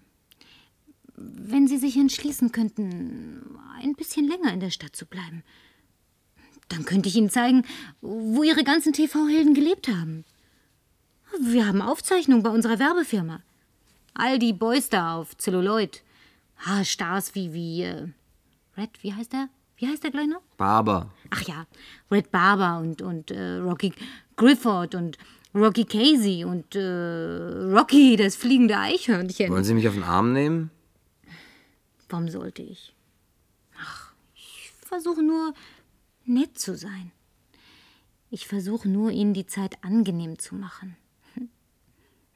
[1.15, 5.43] wenn Sie sich entschließen könnten, ein bisschen länger in der Stadt zu bleiben,
[6.69, 7.65] dann könnte ich Ihnen zeigen,
[8.01, 10.23] wo Ihre ganzen TV-Helden gelebt haben.
[11.41, 13.41] Wir haben Aufzeichnungen bei unserer Werbefirma.
[14.13, 16.03] All die Boys da auf Celluloid.
[16.65, 18.07] Ah, Stars wie, wie, äh,
[18.77, 19.49] Red, wie heißt der?
[19.75, 20.41] Wie heißt der gleich noch?
[20.57, 21.11] Barber.
[21.29, 21.67] Ach ja,
[22.09, 23.93] Red Barber und, und äh, Rocky
[24.35, 25.17] Grifford und
[25.57, 29.51] Rocky Casey und äh, Rocky, das fliegende Eichhörnchen.
[29.51, 30.69] Wollen Sie mich auf den Arm nehmen?
[32.09, 32.95] Warum sollte ich?
[33.79, 35.53] Ach, ich versuche nur
[36.25, 37.11] nett zu sein.
[38.29, 40.95] Ich versuche nur, Ihnen die Zeit angenehm zu machen.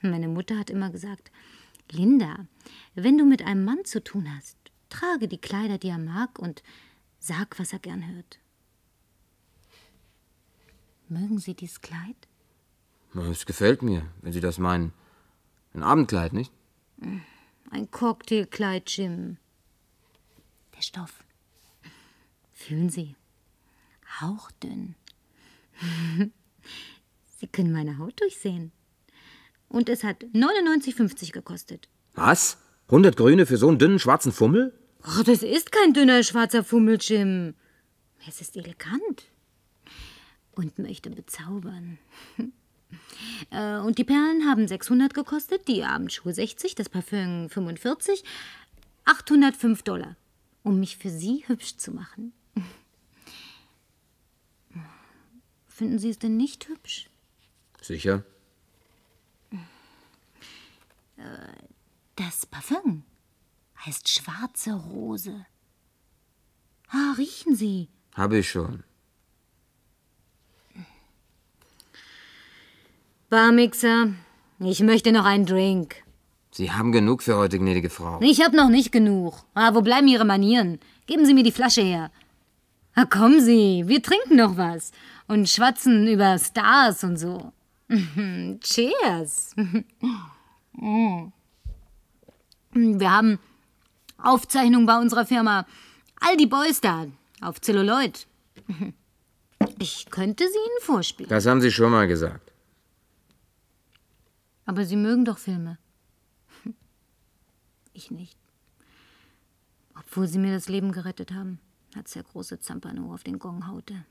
[0.02, 1.32] Meine Mutter hat immer gesagt,
[1.92, 2.48] Linda,
[2.96, 4.58] wenn du mit einem Mann zu tun hast,
[4.90, 6.64] trage die Kleider, die er mag und
[7.20, 8.40] sag, was er gern hört.
[11.08, 12.31] Mögen Sie dies Kleid?
[13.14, 14.94] Es gefällt mir, wenn Sie das meinen.
[15.74, 16.52] Ein Abendkleid, nicht?
[17.70, 19.38] Ein Cocktailkleid, Jim.
[20.76, 21.24] Der Stoff.
[22.54, 23.16] Fühlen Sie.
[24.22, 24.96] Hauchdünn.
[27.40, 28.72] Sie können meine Haut durchsehen.
[29.68, 31.90] Und es hat 99,50 gekostet.
[32.14, 32.58] Was?
[32.88, 34.78] 100 Grüne für so einen dünnen schwarzen Fummel?
[35.04, 37.56] Oh, das ist kein dünner schwarzer Fummel, Jim.
[38.28, 39.32] Es ist elegant.
[40.52, 41.98] Und möchte bezaubern.
[43.50, 48.24] Äh, Und die Perlen haben 600 gekostet, die Abendschuhe 60, das Parfüm 45,
[49.06, 50.16] 805 Dollar,
[50.64, 52.34] um mich für Sie hübsch zu machen.
[55.68, 57.10] Finden Sie es denn nicht hübsch?
[57.82, 58.24] Sicher.
[62.16, 63.04] Das Parfüm
[63.86, 65.46] heißt schwarze Rose.
[66.90, 67.90] Ah, riechen Sie.
[68.16, 68.84] Habe ich schon.
[73.32, 74.10] Barmixer,
[74.60, 75.96] ich möchte noch einen Drink.
[76.52, 78.20] Sie haben genug für heute, gnädige Frau.
[78.22, 79.46] Ich hab noch nicht genug.
[79.54, 80.80] Ah, wo bleiben Ihre Manieren?
[81.06, 82.12] Geben Sie mir die Flasche her.
[82.94, 84.92] Ah, kommen Sie, wir trinken noch was
[85.30, 87.54] und schwatzen über Stars und so.
[88.60, 89.56] Cheers.
[92.74, 93.40] Wir haben
[94.18, 95.66] Aufzeichnungen bei unserer Firma.
[96.20, 97.06] All die Boys da
[97.40, 98.28] auf Celluloid.
[99.78, 101.30] Ich könnte sie Ihnen vorspielen.
[101.30, 102.51] Das haben Sie schon mal gesagt.
[104.66, 105.78] Aber Sie mögen doch Filme.
[107.94, 108.38] Ich nicht.
[109.96, 111.60] Obwohl Sie mir das Leben gerettet haben,
[111.94, 114.06] als der große Zampano auf den Gong haute.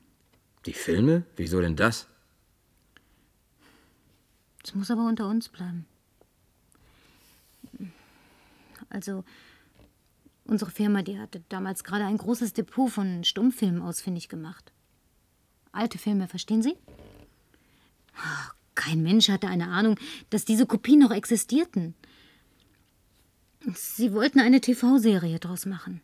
[0.66, 1.24] Die Filme?
[1.36, 2.06] Wieso denn das?
[4.62, 5.86] Es muss aber unter uns bleiben.
[8.90, 9.24] Also,
[10.44, 14.72] unsere Firma, die hatte damals gerade ein großes Depot von Stummfilmen ausfindig gemacht.
[15.72, 16.76] Alte Filme, verstehen Sie?
[18.16, 19.98] Ah, Kein Mensch hatte eine Ahnung,
[20.30, 21.94] dass diese Kopien noch existierten.
[23.74, 26.00] Sie wollten eine TV-Serie draus machen.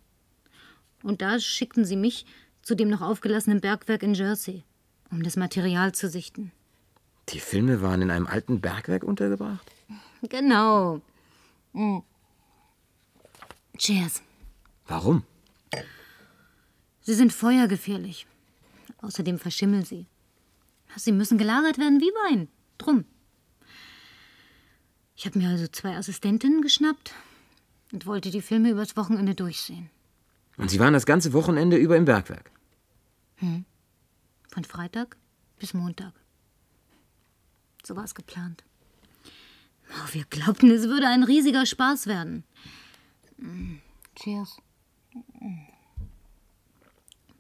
[1.02, 2.26] Und da schickten sie mich
[2.60, 4.62] zu dem noch aufgelassenen Bergwerk in Jersey,
[5.10, 6.52] um das Material zu sichten.
[7.30, 9.72] Die Filme waren in einem alten Bergwerk untergebracht?
[10.28, 11.00] Genau.
[11.72, 12.00] Mm.
[13.78, 14.20] Cheers.
[14.86, 15.22] Warum?
[17.00, 18.26] Sie sind feuergefährlich.
[18.98, 20.04] Außerdem verschimmeln sie.
[20.94, 22.48] Sie müssen gelagert werden wie Wein.
[22.78, 23.04] Drum.
[25.16, 27.14] Ich habe mir also zwei Assistentinnen geschnappt
[27.92, 29.90] und wollte die Filme übers Wochenende durchsehen.
[30.56, 32.50] Und Sie waren das ganze Wochenende über im Bergwerk.
[33.38, 35.16] Von Freitag
[35.58, 36.12] bis Montag.
[37.84, 38.64] So war es geplant.
[39.90, 42.44] Oh, wir glaubten, es würde ein riesiger Spaß werden.
[43.36, 43.76] Mm,
[44.16, 44.56] Cheers.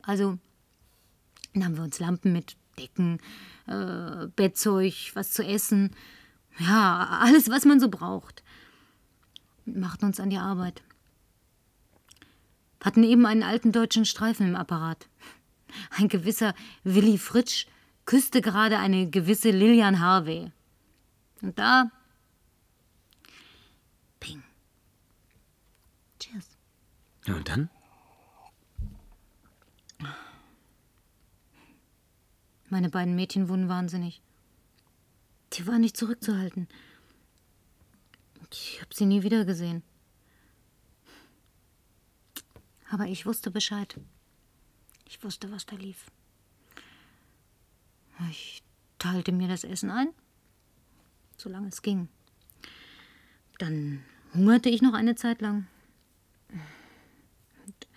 [0.02, 0.38] Also
[1.54, 3.20] nahmen wir uns Lampen mit, Decken,
[3.66, 5.94] äh, Bettzeug, was zu essen.
[6.58, 8.42] Ja, alles, was man so braucht.
[9.64, 10.82] Und machten uns an die Arbeit.
[12.82, 15.08] Hatten eben einen alten deutschen Streifen im Apparat.
[15.90, 17.66] Ein gewisser Willi Fritsch
[18.04, 20.52] küsste gerade eine gewisse Lilian Harvey.
[21.42, 21.90] Und da.
[24.20, 24.42] Ping.
[26.20, 26.56] Cheers.
[27.26, 27.68] Ja, und dann?
[32.76, 34.20] Meine beiden Mädchen wurden wahnsinnig.
[35.54, 36.68] Die waren nicht zurückzuhalten.
[38.52, 39.82] Ich habe sie nie wieder gesehen.
[42.90, 43.98] Aber ich wusste Bescheid.
[45.08, 46.04] Ich wusste, was da lief.
[48.28, 48.62] Ich
[48.98, 50.08] teilte mir das Essen ein,
[51.38, 52.10] solange es ging.
[53.58, 55.66] Dann hungerte ich noch eine Zeit lang.
[57.64, 57.88] Und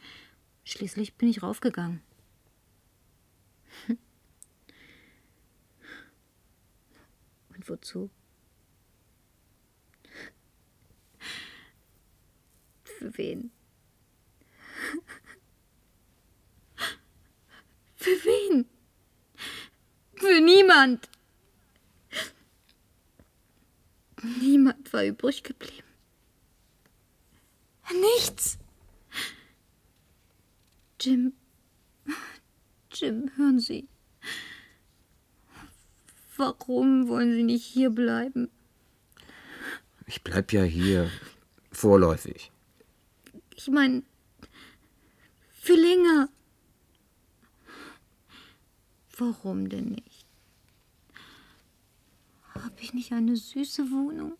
[0.63, 2.01] schließlich bin ich raufgegangen.
[7.59, 8.09] Und wozu?
[12.85, 13.51] Für wen?
[17.97, 18.65] Für wen?
[20.15, 21.09] Für niemand.
[24.39, 25.83] Niemand war übrig geblieben.
[27.91, 28.57] Nichts.
[31.01, 31.33] Jim.
[32.93, 33.89] Jim, hören Sie.
[36.39, 38.49] Warum wollen Sie nicht hier bleiben?
[40.05, 41.11] Ich bleib ja hier.
[41.69, 42.49] Vorläufig.
[43.57, 44.03] Ich meine,
[45.51, 46.29] für länger.
[49.17, 50.25] Warum denn nicht?
[52.55, 54.37] Habe ich nicht eine süße Wohnung?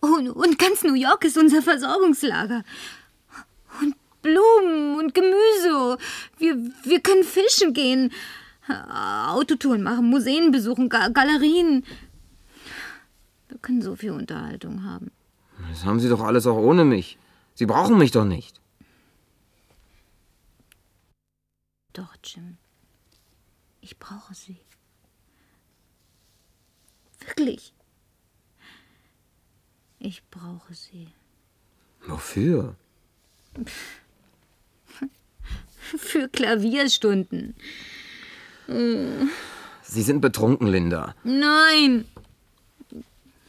[0.00, 2.64] Und, und ganz New York ist unser Versorgungslager.
[4.22, 5.98] Blumen und Gemüse.
[6.38, 8.12] Wir, wir können fischen gehen,
[8.68, 11.84] Autotouren machen, Museen besuchen, Ga Galerien.
[13.48, 15.10] Wir können so viel Unterhaltung haben.
[15.70, 17.18] Das haben Sie doch alles auch ohne mich.
[17.54, 18.60] Sie brauchen mich doch nicht.
[21.92, 22.56] Doch, Jim.
[23.80, 24.60] Ich brauche sie.
[27.26, 27.74] Wirklich.
[29.98, 31.08] Ich brauche sie.
[32.06, 32.76] Wofür?
[35.98, 37.54] Für Klavierstunden.
[39.82, 41.14] Sie sind betrunken, Linda.
[41.24, 42.04] Nein.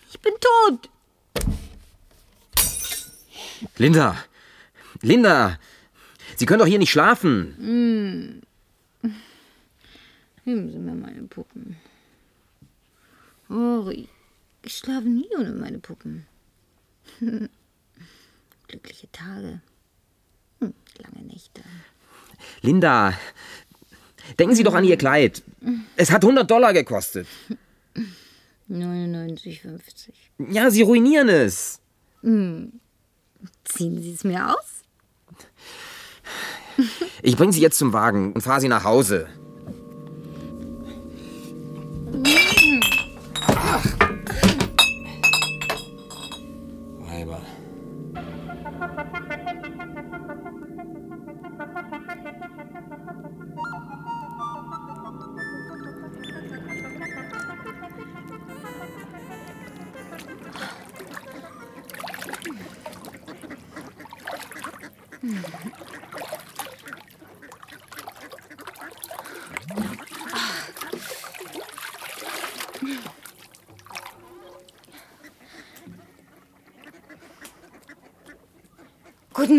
[0.09, 0.89] Ich bin tot.
[3.77, 4.17] Linda!
[5.01, 5.59] Linda!
[6.35, 8.41] Sie können doch hier nicht schlafen.
[10.43, 11.77] Geben Sie mir meine Puppen.
[13.49, 14.07] Ori,
[14.63, 16.25] ich schlafe nie ohne meine Puppen.
[18.67, 19.61] Glückliche Tage.
[20.59, 21.61] Hm, Lange Nächte.
[22.61, 23.13] Linda!
[24.39, 25.43] Denken Sie doch an Ihr Kleid.
[25.95, 27.27] Es hat 100 Dollar gekostet.
[28.69, 30.11] 99,50.
[30.51, 31.81] Ja, Sie ruinieren es.
[32.21, 32.81] Ziehen
[34.01, 34.83] Sie es mir aus?
[37.21, 39.27] Ich bringe Sie jetzt zum Wagen und fahre Sie nach Hause.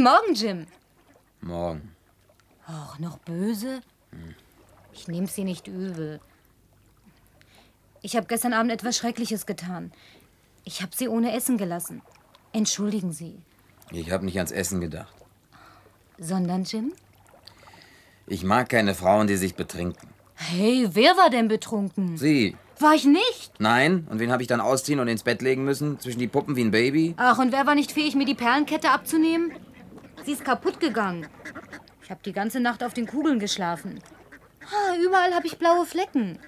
[0.03, 0.67] Guten Morgen, Jim.
[1.43, 1.95] Morgen.
[2.67, 3.83] Och, noch böse?
[4.93, 6.21] Ich nehm's Sie nicht übel.
[8.01, 9.93] Ich habe gestern Abend etwas Schreckliches getan.
[10.65, 12.03] Ich habe Sie ohne Essen gelassen.
[12.53, 13.37] Entschuldigen Sie.
[13.93, 15.15] Ich habe nicht ans Essen gedacht.
[16.19, 16.93] Sondern, Jim?
[18.27, 20.09] Ich mag keine Frauen, die sich betrinken.
[20.35, 22.17] Hey, wer war denn betrunken?
[22.17, 22.57] Sie?
[22.81, 23.53] War ich nicht?
[23.61, 24.09] Nein?
[24.11, 26.01] Und wen habe ich dann ausziehen und ins Bett legen müssen?
[26.01, 27.15] Zwischen die Puppen wie ein Baby?
[27.19, 29.53] Ach, und wer war nicht fähig, mir die Perlenkette abzunehmen?
[30.25, 31.27] Sie ist kaputt gegangen.
[32.03, 34.01] Ich habe die ganze Nacht auf den Kugeln geschlafen.
[34.65, 36.39] Ah, überall habe ich blaue Flecken.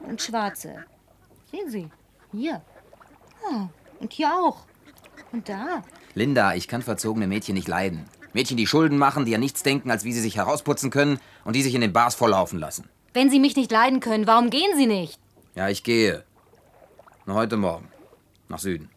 [0.00, 0.84] Und schwarze.
[1.50, 1.90] Sehen Sie,
[2.32, 2.62] hier.
[3.50, 3.68] Ah,
[3.98, 4.66] und hier auch.
[5.32, 5.82] Und da.
[6.14, 8.04] Linda, ich kann verzogene Mädchen nicht leiden.
[8.32, 11.56] Mädchen, die Schulden machen, die an nichts denken, als wie sie sich herausputzen können und
[11.56, 12.88] die sich in den Bars volllaufen lassen.
[13.14, 15.18] Wenn Sie mich nicht leiden können, warum gehen Sie nicht?
[15.54, 16.22] Ja, ich gehe.
[17.24, 17.88] Nur heute Morgen.
[18.48, 18.90] Nach Süden.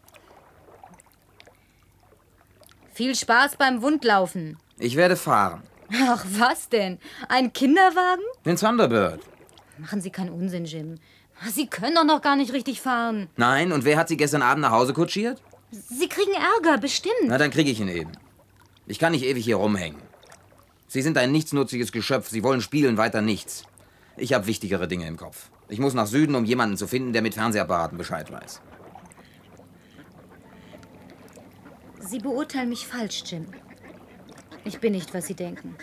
[3.00, 4.58] Viel Spaß beim Wundlaufen.
[4.78, 5.62] Ich werde fahren.
[5.90, 6.98] Ach, was denn?
[7.30, 8.22] Ein Kinderwagen?
[8.44, 9.22] Den Thunderbird.
[9.78, 10.96] Machen Sie keinen Unsinn, Jim.
[11.50, 13.30] Sie können doch noch gar nicht richtig fahren.
[13.38, 15.40] Nein, und wer hat Sie gestern Abend nach Hause kutschiert?
[15.70, 17.14] Sie kriegen Ärger, bestimmt.
[17.24, 18.12] Na, dann kriege ich ihn eben.
[18.86, 20.02] Ich kann nicht ewig hier rumhängen.
[20.86, 22.28] Sie sind ein nichtsnutziges Geschöpf.
[22.28, 23.62] Sie wollen spielen, weiter nichts.
[24.18, 25.48] Ich habe wichtigere Dinge im Kopf.
[25.70, 28.60] Ich muss nach Süden, um jemanden zu finden, der mit Fernsehapparaten Bescheid weiß.
[32.10, 33.46] Sie beurteilen mich falsch, Jim.
[34.64, 35.76] Ich bin nicht, was Sie denken.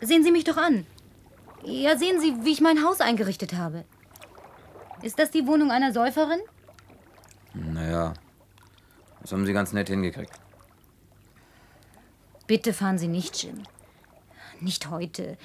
[0.00, 0.86] Sehen Sie mich doch an.
[1.62, 3.84] Ja, sehen Sie, wie ich mein Haus eingerichtet habe.
[5.02, 6.40] Ist das die Wohnung einer Säuferin?
[7.52, 8.14] Naja,
[9.20, 10.32] das haben Sie ganz nett hingekriegt.
[12.46, 13.64] Bitte fahren Sie nicht, Jim.
[14.60, 15.36] Nicht heute.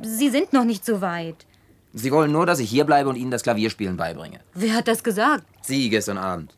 [0.00, 1.46] Sie sind noch nicht so weit.
[1.92, 4.40] Sie wollen nur, dass ich hier bleibe und Ihnen das Klavierspielen beibringe.
[4.54, 5.44] Wer hat das gesagt?
[5.60, 6.52] Sie gestern Abend.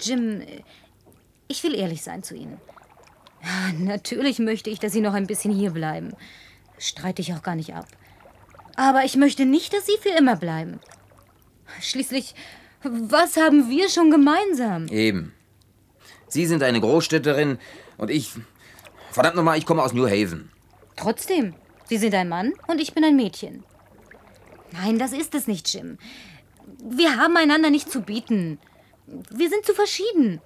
[0.00, 0.42] Jim,
[1.48, 2.60] ich will ehrlich sein zu Ihnen.
[3.78, 6.12] Natürlich möchte ich, dass Sie noch ein bisschen hier bleiben.
[6.78, 7.86] Streite ich auch gar nicht ab.
[8.76, 10.80] Aber ich möchte nicht, dass Sie für immer bleiben.
[11.80, 12.34] Schließlich,
[12.82, 14.86] was haben wir schon gemeinsam?
[14.88, 15.34] Eben.
[16.28, 17.58] Sie sind eine Großstädterin
[17.96, 18.32] und ich.
[19.10, 20.50] Verdammt nochmal, ich komme aus New Haven.
[20.96, 21.54] Trotzdem,
[21.86, 23.64] Sie sind ein Mann und ich bin ein Mädchen.
[24.72, 25.98] Nein, das ist es nicht, Jim.
[26.84, 28.58] Wir haben einander nicht zu bieten.
[29.30, 30.40] Wir sind zu verschieden.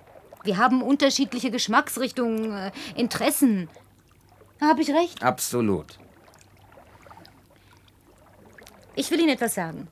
[0.45, 3.69] Wir haben unterschiedliche Geschmacksrichtungen, äh, Interessen.
[4.61, 5.23] Habe ich recht?
[5.23, 5.99] Absolut.
[8.95, 9.89] Ich will Ihnen etwas sagen.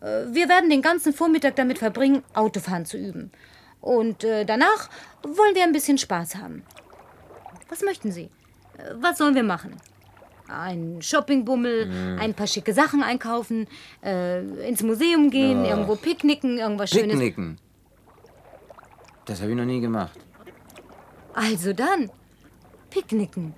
[0.00, 3.30] Äh, Wir werden den ganzen Vormittag damit verbringen, Autofahren zu üben.
[3.80, 4.88] Und äh, danach
[5.22, 6.62] wollen wir ein bisschen Spaß haben.
[7.68, 8.30] Was möchten Sie?
[8.94, 9.76] Was sollen wir machen?
[10.48, 13.66] Ein Shoppingbummel, ein paar schicke Sachen einkaufen,
[14.02, 17.12] ins Museum gehen, irgendwo picknicken, irgendwas Schönes.
[17.12, 17.58] Picknicken.
[19.24, 20.18] Das habe ich noch nie gemacht.
[21.34, 22.10] Also dann,
[22.90, 23.54] picknicken.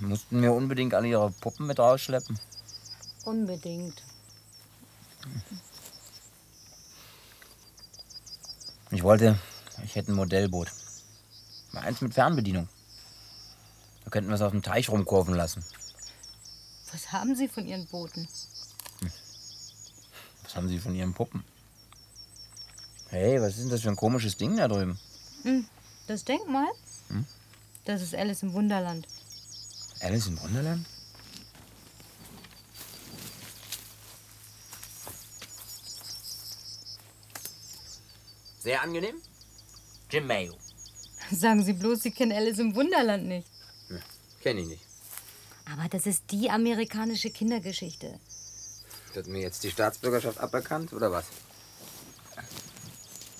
[0.00, 2.38] Mussten wir unbedingt alle ihre Puppen mit rausschleppen?
[3.24, 4.02] Unbedingt.
[8.94, 9.36] Ich wollte,
[9.84, 10.70] ich hätte ein Modellboot.
[11.72, 12.68] Mal eins mit Fernbedienung.
[14.04, 15.64] Da könnten wir es auf dem Teich rumkurven lassen.
[16.92, 18.28] Was haben Sie von Ihren Booten?
[20.44, 21.42] Was haben Sie von Ihren Puppen?
[23.08, 24.96] Hey, was ist denn das für ein komisches Ding da drüben?
[26.06, 26.68] Das Denkmal?
[27.84, 29.08] Das ist Alice im Wunderland.
[30.02, 30.86] Alice im Wunderland?
[38.64, 39.16] Sehr angenehm.
[40.10, 40.54] Jim Mayo.
[41.30, 43.46] Sagen Sie bloß, Sie kennen Alice im Wunderland nicht.
[44.40, 44.82] Kenn ich nicht.
[45.70, 48.18] Aber das ist die amerikanische Kindergeschichte.
[49.12, 51.26] Wird mir jetzt die Staatsbürgerschaft aberkannt oder was?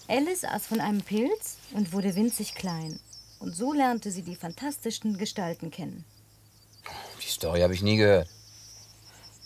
[0.09, 3.01] Alice aß von einem Pilz und wurde winzig klein.
[3.39, 6.05] Und so lernte sie die fantastischsten Gestalten kennen.
[7.23, 8.29] Die Story habe ich nie gehört.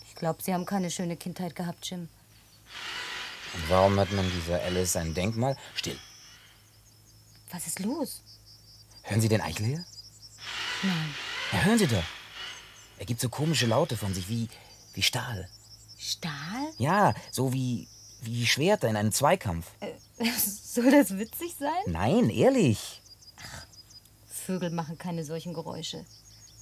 [0.09, 2.09] Ich glaube, Sie haben keine schöne Kindheit gehabt, Jim.
[3.53, 5.55] Und warum hat man dieser Alice ein Denkmal?
[5.75, 5.97] Still.
[7.51, 8.21] Was ist los?
[9.03, 9.85] Hören Sie den Eichel hier?
[10.83, 11.15] Nein.
[11.51, 12.03] Ja, hören Sie doch.
[12.99, 14.49] Er gibt so komische Laute von sich, wie,
[14.93, 15.49] wie Stahl.
[15.97, 16.71] Stahl?
[16.77, 17.87] Ja, so wie,
[18.21, 19.65] wie Schwerter in einem Zweikampf.
[20.63, 21.83] Soll das witzig sein?
[21.87, 23.01] Nein, ehrlich.
[24.27, 26.05] Vögel machen keine solchen Geräusche.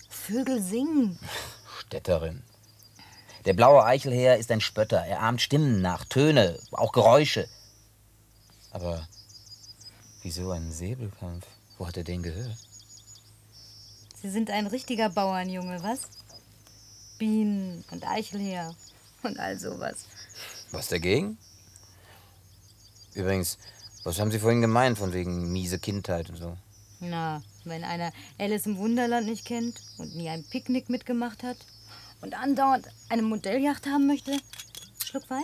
[0.10, 1.20] Vögel singen.
[1.80, 2.44] Städterin.
[3.48, 5.06] Der blaue Eichelherr ist ein Spötter.
[5.06, 7.48] Er ahmt Stimmen nach, Töne, auch Geräusche.
[8.72, 9.08] Aber
[10.22, 11.48] wieso ein Säbelkampf?
[11.78, 12.58] Wo hat er den gehört?
[14.22, 16.10] Sie sind ein richtiger Bauernjunge, was?
[17.20, 18.76] Bienen und Eichelherr
[19.24, 20.08] und all sowas.
[20.72, 21.38] Was dagegen?
[23.14, 23.58] Übrigens,
[24.04, 26.58] was haben Sie vorhin gemeint von wegen miese Kindheit und so?
[27.00, 31.58] Na, wenn einer Alice im Wunderland nicht kennt und nie ein Picknick mitgemacht hat
[32.22, 34.38] und andauernd eine Modelljacht haben möchte.
[35.04, 35.44] Schluck Wein?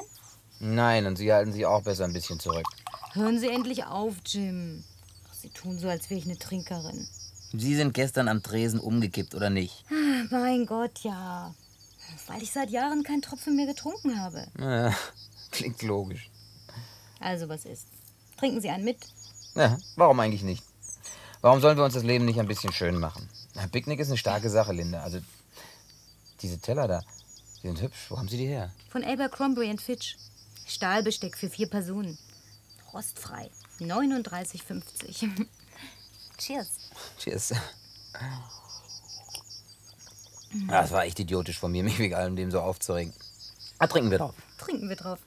[0.60, 2.66] Nein, und Sie halten sich auch besser ein bisschen zurück.
[3.14, 4.84] Hören Sie endlich auf, Jim.
[5.30, 7.08] Ach, Sie tun so, als wäre ich eine Trinkerin.
[7.54, 9.86] Sie sind gestern am Tresen umgekippt, oder nicht?
[9.92, 11.54] Ah, Mein Gott, ja.
[12.28, 14.48] Weil ich seit Jahren keinen Tropfen mehr getrunken habe.
[14.60, 14.94] Ja,
[15.52, 16.30] klingt logisch.
[17.20, 17.88] Also, was ist?
[18.38, 18.98] Trinken Sie einen mit?
[19.56, 20.64] Ja, warum eigentlich nicht?
[21.42, 23.30] Warum sollen wir uns das Leben nicht ein bisschen schön machen?
[23.56, 25.04] Ein Picknick ist eine starke Sache, Linda.
[25.04, 25.20] Also,
[26.44, 27.02] diese Teller da,
[27.62, 28.06] die sind hübsch.
[28.10, 28.72] Wo haben Sie die her?
[28.90, 30.18] Von Abercrombie Fitch.
[30.66, 32.18] Stahlbesteck für vier Personen.
[32.94, 33.50] Rostfrei.
[33.80, 35.48] 39,50.
[36.38, 36.70] Cheers.
[37.18, 37.54] Cheers.
[40.68, 43.14] Ja, das war echt idiotisch von mir, mich wegen allem dem so aufzuregen.
[43.80, 44.36] Ah, trinken wir drauf.
[44.58, 45.20] Trinken wir drauf.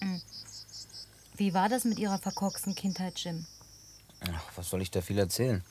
[0.00, 0.16] Mm.
[1.36, 3.46] Wie war das mit Ihrer verkorksten Kindheit, Jim?
[4.20, 5.64] Ach, was soll ich da viel erzählen?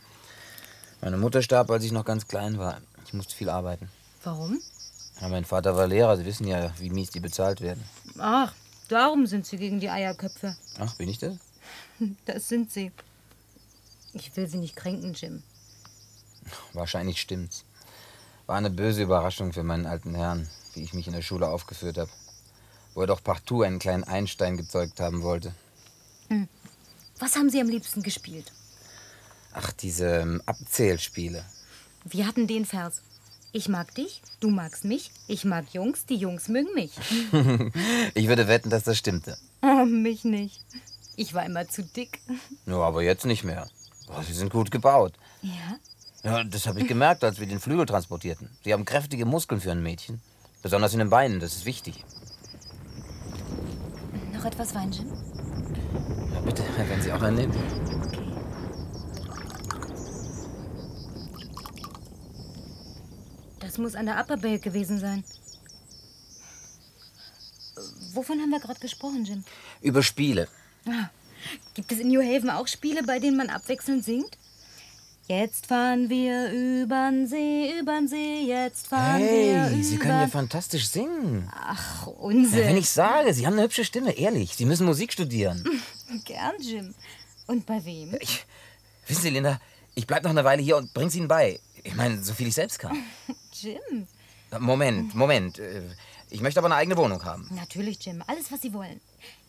[1.02, 2.82] Meine Mutter starb, als ich noch ganz klein war.
[3.06, 3.90] Ich musste viel arbeiten.
[4.24, 4.62] Warum?
[5.22, 6.18] Ja, mein Vater war Lehrer.
[6.18, 7.84] Sie wissen ja, wie mies die bezahlt werden.
[8.18, 8.54] Ach,
[8.88, 10.56] darum sind Sie gegen die Eierköpfe.
[10.80, 11.36] Ach, bin ich das?
[12.26, 12.92] Das sind Sie.
[14.14, 15.44] Ich will Sie nicht kränken, Jim.
[16.74, 17.66] Wahrscheinlich stimmt's.
[18.48, 21.98] War eine böse Überraschung für meinen alten Herrn, wie ich mich in der Schule aufgeführt
[21.98, 22.10] habe.
[22.94, 25.54] Wo er doch partout einen kleinen Einstein gezeugt haben wollte.
[27.20, 28.52] Was haben Sie am liebsten gespielt?
[29.54, 31.44] Ach, diese ähm, Abzählspiele.
[32.06, 33.02] Wir hatten den Vers.
[33.52, 36.92] Ich mag dich, du magst mich, ich mag Jungs, die Jungs mögen mich.
[38.14, 39.38] Ich würde wetten, dass das stimmte.
[39.62, 40.62] Oh, mich nicht.
[41.16, 42.20] Ich war immer zu dick.
[42.66, 43.68] Ja, aber jetzt nicht mehr.
[44.08, 45.14] Boah, sie sind gut gebaut.
[45.42, 45.78] Ja?
[46.24, 48.50] Ja, das habe ich gemerkt, als wir den Flügel transportierten.
[48.64, 50.22] Sie haben kräftige Muskeln für ein Mädchen.
[50.62, 52.04] Besonders in den Beinen, das ist wichtig.
[54.34, 55.08] Noch etwas Wein, Jim?
[56.34, 57.89] Ja, bitte, wenn Sie auch einen nehmen.
[63.80, 65.24] Muss an der Upper Bay gewesen sein.
[68.14, 69.44] Wovon haben wir gerade gesprochen, Jim?
[69.82, 70.48] Über Spiele.
[70.88, 71.10] Ah,
[71.74, 74.38] gibt es in New Haven auch Spiele, bei denen man abwechselnd singt?
[75.28, 79.84] Jetzt fahren wir übern See, übern See, jetzt fahren wir Hey.
[79.84, 81.48] Sie können ja fantastisch singen.
[81.56, 82.60] Ach, Ja, Unsinn.
[82.66, 84.56] wenn ich sage, Sie haben eine hübsche Stimme, ehrlich.
[84.56, 85.64] Sie müssen Musik studieren.
[86.26, 86.96] Gern, Jim.
[87.46, 88.18] Und bei wem?
[88.20, 88.44] Ich,
[89.08, 89.62] wissen Sie, Linda,
[89.94, 91.60] ich bleib noch eine Weile hier und bring's Ihnen bei.
[91.84, 92.98] Ich meine, so viel ich selbst kann.
[93.62, 94.08] Jim.
[94.60, 95.60] Moment, Moment.
[95.60, 95.84] Äh,
[96.32, 97.48] Ich möchte aber eine eigene Wohnung haben.
[97.52, 98.24] Natürlich, Jim.
[98.28, 99.02] Alles, was Sie wollen.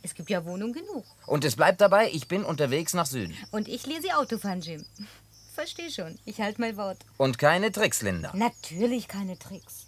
[0.03, 1.05] Es gibt ja Wohnung genug.
[1.27, 3.35] Und es bleibt dabei, ich bin unterwegs nach Süden.
[3.51, 4.85] Und ich lese Sie Autofahren, Jim.
[5.55, 6.19] Versteh schon.
[6.25, 7.05] Ich halte mein Wort.
[7.19, 8.33] Und keine Tricks, Linda.
[8.35, 9.87] Natürlich keine Tricks.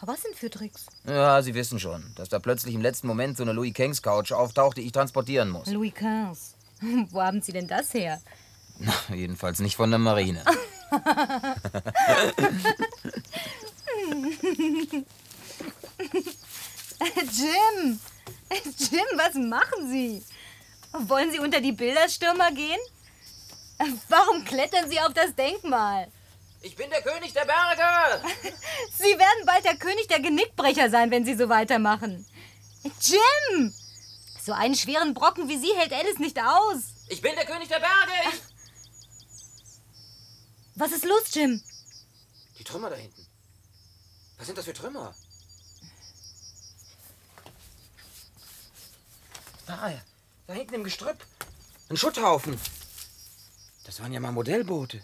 [0.00, 0.86] Aber was sind für Tricks?
[1.06, 4.32] Ja, Sie wissen schon, dass da plötzlich im letzten Moment so eine Louis Kings Couch
[4.32, 5.68] auftaucht, die ich transportieren muss.
[5.68, 6.56] Louis XV.
[7.10, 8.20] Wo haben Sie denn das her?
[8.80, 10.42] Na, jedenfalls nicht von der Marine.
[17.32, 17.98] Jim!
[18.76, 20.22] Jim, was machen Sie?
[20.92, 22.78] Wollen Sie unter die Bilderstürmer gehen?
[24.08, 26.08] Warum klettern Sie auf das Denkmal?
[26.60, 28.22] Ich bin der König der Berge!
[28.98, 32.26] Sie werden bald der König der Genickbrecher sein, wenn Sie so weitermachen.
[33.00, 33.72] Jim!
[34.44, 36.82] So einen schweren Brocken wie Sie hält Alice nicht aus.
[37.08, 38.12] Ich bin der König der Berge!
[38.30, 38.51] Ich
[40.74, 41.60] Was ist los, Jim?
[42.58, 43.26] Die Trümmer da hinten.
[44.38, 45.14] Was sind das für Trümmer?
[49.66, 50.00] Da, ja.
[50.46, 51.24] da hinten im Gestrüpp.
[51.88, 52.58] Ein Schutthaufen.
[53.84, 55.02] Das waren ja mal Modellboote.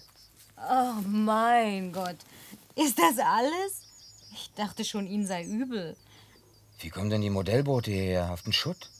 [0.57, 2.17] Oh mein Gott.
[2.75, 3.83] Ist das alles?
[4.33, 5.97] Ich dachte schon, Ihnen sei übel.
[6.81, 8.33] Wie kommen denn die Modellboote hierher?
[8.33, 8.91] Auf den Schutt?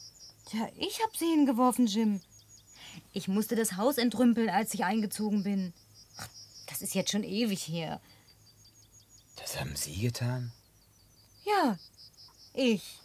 [0.53, 2.21] Ja, ich hab sie hingeworfen, Jim.
[3.13, 5.73] Ich musste das Haus entrümpeln, als ich eingezogen bin.
[6.79, 8.01] Das ist jetzt schon ewig her.
[9.35, 10.53] Das haben Sie getan?
[11.45, 11.77] Ja,
[12.55, 13.01] ich.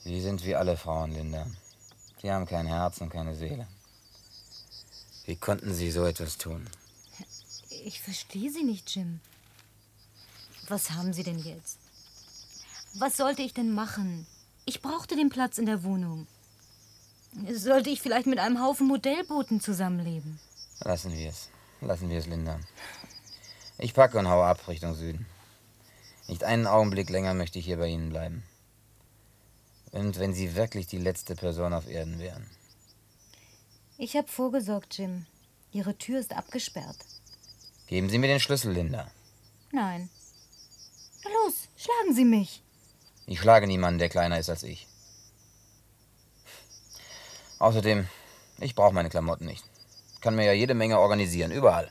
[0.00, 1.46] Sie sind wie alle Frauen, Linda.
[2.20, 3.68] Sie haben kein Herz und keine Seele.
[5.26, 6.68] Wie konnten Sie so etwas tun?
[7.84, 9.20] Ich verstehe Sie nicht, Jim.
[10.66, 11.78] Was haben Sie denn jetzt?
[12.94, 14.26] Was sollte ich denn machen?
[14.66, 16.26] Ich brauchte den Platz in der Wohnung.
[17.52, 20.40] Sollte ich vielleicht mit einem Haufen Modellbooten zusammenleben?
[20.80, 21.48] Lassen wir es.
[21.80, 22.60] Lassen wir es, Linda.
[23.78, 25.26] Ich packe und hau ab Richtung Süden.
[26.28, 28.44] Nicht einen Augenblick länger möchte ich hier bei Ihnen bleiben.
[29.90, 32.46] Und wenn Sie wirklich die letzte Person auf Erden wären.
[33.98, 35.26] Ich habe vorgesorgt, Jim.
[35.72, 36.98] Ihre Tür ist abgesperrt.
[37.86, 39.10] Geben Sie mir den Schlüssel, Linda.
[39.72, 40.10] Nein.
[41.24, 42.62] Na los, schlagen Sie mich.
[43.26, 44.86] Ich schlage niemanden, der kleiner ist als ich.
[47.58, 48.08] Außerdem,
[48.58, 49.69] ich brauche meine Klamotten nicht.
[50.20, 51.90] Kann mir ja jede Menge organisieren, überall.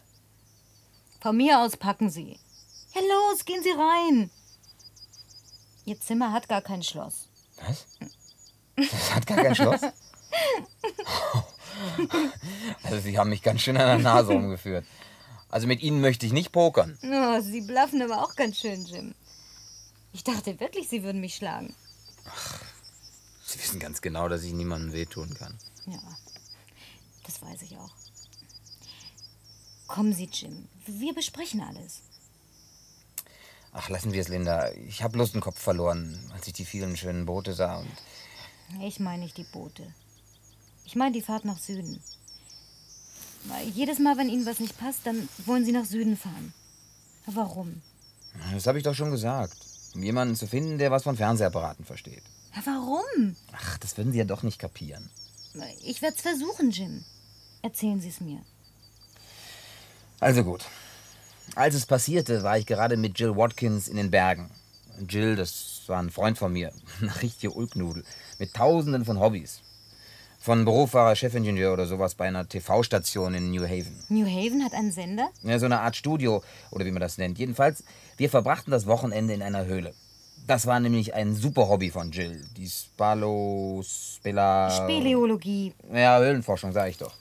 [1.22, 2.40] Von mir aus packen Sie.
[2.94, 4.30] Ja, los, gehen Sie rein.
[5.86, 7.28] Ihr Zimmer hat gar kein Schloss.
[7.66, 7.88] Was?
[8.76, 9.82] Das hat gar kein Schloss?
[12.84, 14.86] Also, Sie haben mich ganz schön an der Nase rumgeführt.
[15.50, 16.98] Also mit Ihnen möchte ich nicht pokern.
[17.04, 19.16] Oh, Sie bluffen aber auch ganz schön, Jim.
[20.12, 21.74] Ich dachte wirklich, Sie würden mich schlagen.
[23.46, 25.58] Sie wissen ganz genau, dass ich niemandem wehtun kann.
[25.86, 26.00] Ja,
[27.26, 27.90] das weiß ich auch.
[29.90, 30.68] Kommen Sie, Jim.
[30.86, 32.04] Wir besprechen alles.
[33.74, 34.70] Ach, lassen wir es, Linda.
[34.88, 37.78] Ich habe bloß den Kopf verloren, als ich die vielen schönen Boote sah.
[37.80, 37.90] Und
[38.82, 39.92] Ich meine nicht die Boote.
[40.86, 42.04] Ich meine die Fahrt nach Süden.
[43.74, 46.54] Jedes Mal, wenn Ihnen was nicht passt, dann wollen Sie nach Süden fahren.
[47.26, 47.82] Warum?
[48.54, 49.58] das habe ich doch schon gesagt.
[49.96, 52.24] Um jemanden zu finden, der was von Fernsehapparaten versteht.
[52.64, 53.36] Warum?
[53.54, 55.10] Ach, das würden Sie ja doch nicht kapieren.
[55.84, 57.04] Ich werde es versuchen, Jim.
[57.64, 58.46] Erzählen Sie es mir.
[60.20, 60.66] Also gut.
[61.56, 64.50] Als es passierte, war ich gerade mit Jill Watkins in den Bergen.
[65.08, 68.04] Jill, das war ein Freund von mir, eine richtige Ulknudel,
[68.38, 69.62] mit tausenden von Hobbys.
[70.42, 73.94] Von Beruf war er Chefingenieur oder sowas bei einer TV-Station in New Haven.
[74.08, 75.30] New Haven hat einen Sender?
[75.44, 76.42] Ja, so eine Art Studio
[76.72, 77.38] oder wie man das nennt.
[77.38, 77.84] Jedenfalls,
[78.16, 79.94] wir verbrachten das Wochenende in einer Höhle.
[80.48, 82.42] Das war nämlich ein super Hobby von Jill.
[82.56, 83.84] Die Spalo...
[83.84, 84.72] Spela...
[84.72, 85.74] Speleologie.
[85.94, 87.14] Ja, Höhlenforschung, sag ich doch.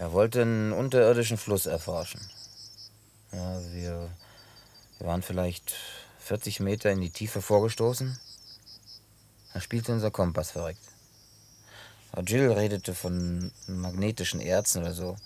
[0.00, 2.22] Er wollte einen unterirdischen Fluss erforschen.
[3.32, 4.08] Ja, wir,
[4.96, 5.74] wir waren vielleicht
[6.20, 8.18] 40 Meter in die Tiefe vorgestoßen.
[9.52, 10.80] Da spielte unser Kompass verrückt.
[12.26, 15.16] Jill redete von magnetischen Erzen oder so.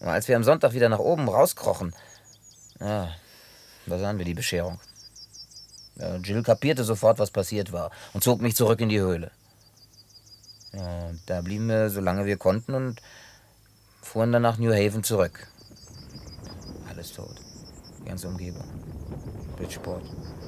[0.00, 1.94] Und als wir am Sonntag wieder nach oben rauskrochen,
[2.80, 3.14] ja,
[3.86, 4.80] da sahen wir die Bescherung.
[5.94, 9.30] Ja, Jill kapierte sofort, was passiert war und zog mich zurück in die Höhle.
[10.72, 13.00] Ja, da blieben wir, solange wir konnten und
[14.04, 15.48] fuhren dann nach New Haven zurück.
[16.88, 17.34] Alles tot.
[18.00, 18.64] Die ganze Umgebung.
[19.56, 20.04] Bridgeport,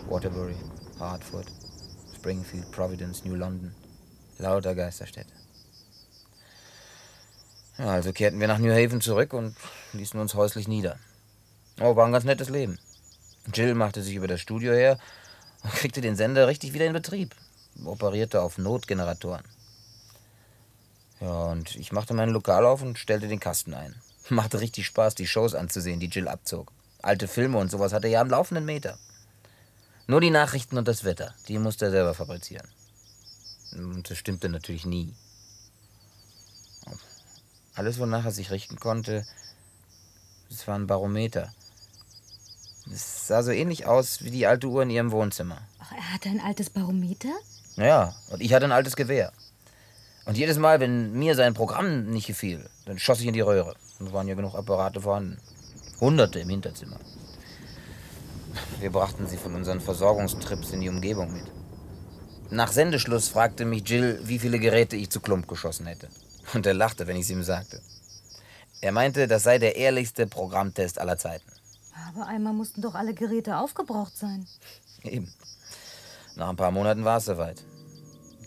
[0.08, 0.56] Waterbury,
[1.00, 1.46] Hartford,
[2.14, 3.74] Springfield, Providence, New London.
[4.38, 5.32] Lauter Geisterstädte.
[7.78, 9.56] Ja, also kehrten wir nach New Haven zurück und
[9.92, 10.98] ließen uns häuslich nieder.
[11.80, 12.78] Oh, war ein ganz nettes Leben.
[13.52, 14.98] Jill machte sich über das Studio her
[15.62, 17.34] und kriegte den Sender richtig wieder in Betrieb.
[17.84, 19.44] Operierte auf Notgeneratoren.
[21.20, 23.94] Ja, und ich machte mein Lokal auf und stellte den Kasten ein.
[24.28, 26.72] Machte richtig Spaß, die Shows anzusehen, die Jill abzog.
[27.00, 28.98] Alte Filme und sowas hatte er ja am laufenden Meter.
[30.08, 32.68] Nur die Nachrichten und das Wetter, die musste er selber fabrizieren.
[33.72, 35.14] Und das stimmte natürlich nie.
[37.74, 39.26] Alles, wonach er sich richten konnte,
[40.48, 41.52] das war ein Barometer.
[42.90, 45.60] Es sah so ähnlich aus wie die alte Uhr in ihrem Wohnzimmer.
[45.80, 47.32] Ach, er hatte ein altes Barometer?
[47.76, 49.32] Naja, und ich hatte ein altes Gewehr.
[50.26, 53.74] Und jedes Mal, wenn mir sein Programm nicht gefiel, dann schoss ich in die Röhre.
[53.98, 55.38] Und es waren ja genug Apparate vorhanden.
[56.00, 56.98] Hunderte im Hinterzimmer.
[58.80, 61.44] Wir brachten sie von unseren Versorgungstrips in die Umgebung mit.
[62.50, 66.08] Nach Sendeschluss fragte mich Jill, wie viele Geräte ich zu Klump geschossen hätte.
[66.54, 67.80] Und er lachte, wenn ich es ihm sagte.
[68.80, 71.50] Er meinte, das sei der ehrlichste Programmtest aller Zeiten.
[72.08, 74.46] Aber einmal mussten doch alle Geräte aufgebraucht sein.
[75.02, 75.32] Eben.
[76.34, 77.62] Nach ein paar Monaten war es soweit.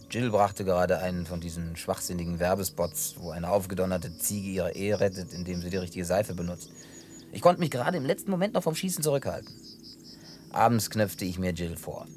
[0.09, 5.33] Jill brachte gerade einen von diesen schwachsinnigen Werbespots, wo eine aufgedonnerte Ziege ihre Ehe rettet,
[5.33, 6.71] indem sie die richtige Seife benutzt.
[7.31, 9.53] Ich konnte mich gerade im letzten Moment noch vom Schießen zurückhalten.
[10.51, 12.07] Abends knöpfte ich mir Jill vor.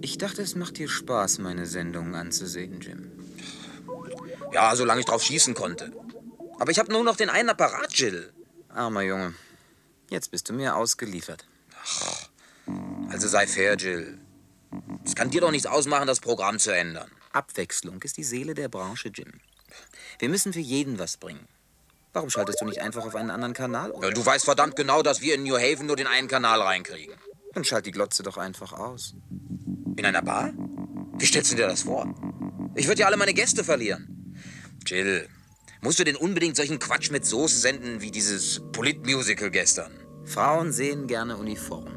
[0.00, 3.12] Ich dachte, es macht dir Spaß, meine Sendungen anzusehen, Jim.
[4.52, 5.92] Ja, solange ich drauf schießen konnte.
[6.58, 8.32] Aber ich habe nur noch den einen Apparat, Jill.
[8.68, 9.34] Armer Junge.
[10.10, 11.46] Jetzt bist du mir ausgeliefert.
[13.08, 14.18] Also sei fair, Jill.
[15.04, 17.10] Es kann dir doch nichts ausmachen, das Programm zu ändern.
[17.32, 19.32] Abwechslung ist die Seele der Branche, Jim.
[20.18, 21.46] Wir müssen für jeden was bringen.
[22.12, 24.00] Warum schaltest du nicht einfach auf einen anderen Kanal um?
[24.00, 27.14] Du weißt verdammt genau, dass wir in New Haven nur den einen Kanal reinkriegen.
[27.52, 29.14] Dann schalt die Glotze doch einfach aus.
[29.96, 30.52] In einer Bar?
[31.18, 32.14] Wie stellst du dir das vor?
[32.74, 34.34] Ich würde ja alle meine Gäste verlieren.
[34.86, 35.28] Jill,
[35.80, 39.92] musst du denn unbedingt solchen Quatsch mit Soße senden wie dieses Politmusical gestern?
[40.24, 41.95] Frauen sehen gerne Uniformen.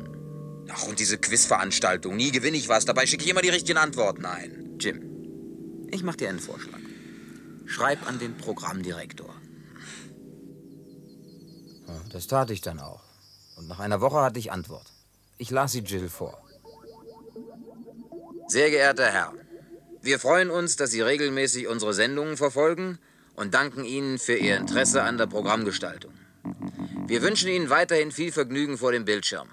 [0.71, 2.15] Ach, und diese Quizveranstaltung.
[2.15, 2.85] Nie gewinne ich was.
[2.85, 4.77] Dabei schicke ich immer die richtigen Antworten ein.
[4.79, 6.79] Jim, ich mache dir einen Vorschlag.
[7.65, 9.33] Schreib an den Programmdirektor.
[12.11, 13.03] Das tat ich dann auch.
[13.57, 14.91] Und nach einer Woche hatte ich Antwort.
[15.37, 16.43] Ich las sie Jill vor.
[18.47, 19.33] Sehr geehrter Herr,
[20.01, 22.97] wir freuen uns, dass Sie regelmäßig unsere Sendungen verfolgen
[23.35, 26.13] und danken Ihnen für Ihr Interesse an der Programmgestaltung.
[27.05, 29.49] Wir wünschen Ihnen weiterhin viel Vergnügen vor dem Bildschirm.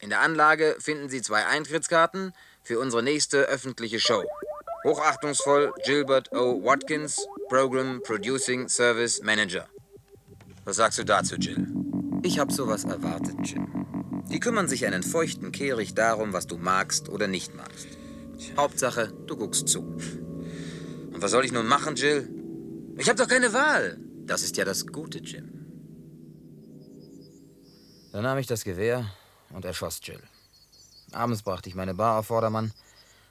[0.00, 2.32] In der Anlage finden Sie zwei Eintrittskarten
[2.62, 4.24] für unsere nächste öffentliche Show.
[4.84, 6.62] Hochachtungsvoll Gilbert O.
[6.62, 9.68] Watkins, Program Producing Service Manager.
[10.64, 11.66] Was sagst du dazu, Jill?
[12.22, 13.86] Ich habe sowas erwartet, Jim.
[14.30, 17.88] Die kümmern sich einen feuchten Kehricht darum, was du magst oder nicht magst.
[18.56, 19.80] Hauptsache, du guckst zu.
[19.80, 22.28] Und was soll ich nun machen, Jill?
[22.98, 23.98] Ich habe doch keine Wahl.
[24.26, 25.52] Das ist ja das Gute, Jim.
[28.12, 29.06] Dann nahm ich das Gewehr
[29.50, 30.22] und erschoss Jill.
[31.12, 32.72] Abends brachte ich meine Bar auf Vordermann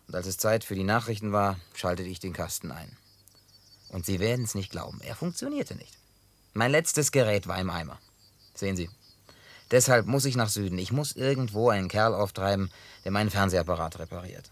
[0.07, 2.97] und als es Zeit für die Nachrichten war, schaltete ich den Kasten ein.
[3.89, 5.97] Und Sie werden es nicht glauben, er funktionierte nicht.
[6.53, 7.99] Mein letztes Gerät war im Eimer.
[8.53, 8.89] Sehen Sie.
[9.71, 10.77] Deshalb muss ich nach Süden.
[10.77, 12.71] Ich muss irgendwo einen Kerl auftreiben,
[13.03, 14.51] der meinen Fernsehapparat repariert.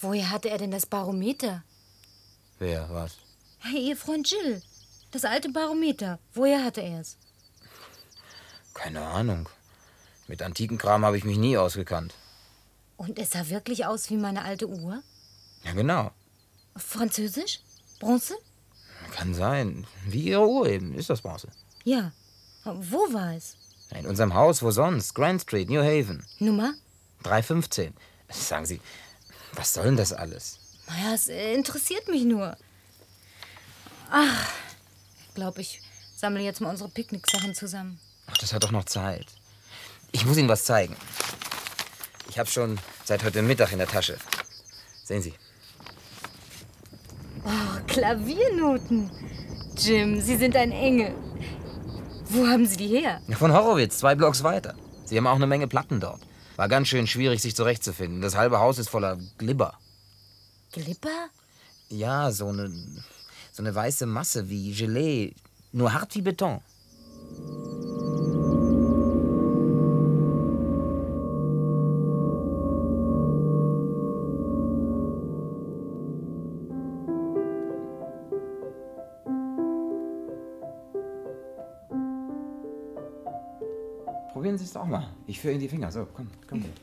[0.00, 1.64] Woher hatte er denn das Barometer?
[2.58, 3.16] Wer, was?
[3.58, 4.62] Hey, Ihr Freund Jill.
[5.10, 6.20] Das alte Barometer.
[6.34, 7.18] Woher hatte er es?
[8.78, 9.48] Keine Ahnung.
[10.28, 12.14] Mit antiken Kram habe ich mich nie ausgekannt.
[12.96, 15.02] Und es sah wirklich aus wie meine alte Uhr?
[15.64, 16.12] Ja, genau.
[16.76, 17.58] Französisch?
[17.98, 18.36] Bronze?
[19.10, 19.84] Kann sein.
[20.06, 20.94] Wie Ihre Uhr eben.
[20.94, 21.48] Ist das Bronze?
[21.82, 22.12] Ja.
[22.64, 23.56] Wo war es?
[23.90, 25.12] In unserem Haus, wo sonst?
[25.12, 26.24] Grand Street, New Haven.
[26.38, 26.72] Nummer?
[27.24, 27.94] 315.
[28.28, 28.80] Sagen Sie,
[29.54, 30.60] was soll denn das alles?
[30.86, 32.56] Naja, es äh, interessiert mich nur.
[34.10, 34.52] Ach,
[35.26, 35.80] ich glaube, ich
[36.14, 37.98] sammle jetzt mal unsere Picknicksachen zusammen.
[38.30, 39.26] Ach, das hat doch noch Zeit.
[40.12, 40.96] Ich muss Ihnen was zeigen.
[42.28, 44.16] Ich habe schon seit heute Mittag in der Tasche.
[45.04, 45.34] Sehen Sie.
[47.44, 49.10] Oh, Klaviernoten.
[49.76, 51.14] Jim, Sie sind ein Engel.
[52.26, 53.20] Wo haben Sie die her?
[53.38, 54.74] Von Horowitz, zwei Blocks weiter.
[55.04, 56.20] Sie haben auch eine Menge Platten dort.
[56.56, 58.20] War ganz schön schwierig, sich zurechtzufinden.
[58.20, 59.78] Das halbe Haus ist voller Glibber.
[60.72, 61.28] Glipper?
[61.88, 62.70] Ja, so eine,
[63.52, 65.34] so eine weiße Masse wie Gelee,
[65.72, 66.60] nur hart wie Beton.
[84.88, 85.08] Mal.
[85.26, 85.90] Ich führe Ihnen die Finger.
[85.90, 86.64] So, komm, komm.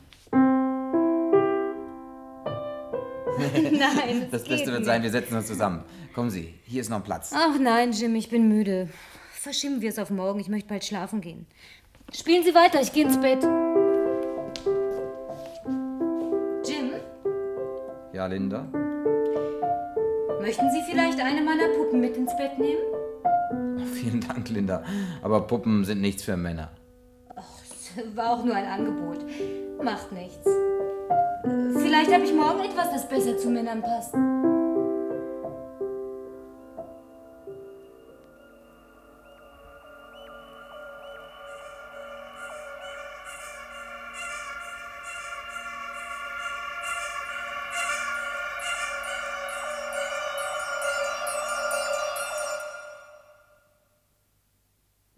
[3.72, 5.84] Nein, Das geht Beste wird sein, wir setzen uns zusammen.
[6.14, 7.34] Kommen Sie, hier ist noch ein Platz.
[7.36, 8.88] Ach nein, Jim, ich bin müde.
[9.34, 10.39] Verschieben wir es auf morgen.
[10.39, 11.45] Ich möchte bald schlafen gehen.
[12.14, 13.43] Spielen Sie weiter, ich gehe ins Bett.
[16.66, 16.91] Jim,
[18.14, 18.66] Ja, Linda?
[20.41, 22.82] möchten Sie vielleicht eine meiner Puppen mit ins Bett nehmen?
[23.93, 24.84] Vielen Dank, Linda.
[25.22, 26.70] Aber Puppen sind nichts für Männer.
[28.16, 29.20] War auch nur ein Angebot.
[29.84, 30.48] Macht nichts.
[31.78, 34.14] Vielleicht habe ich morgen etwas, das besser zu Männern passt.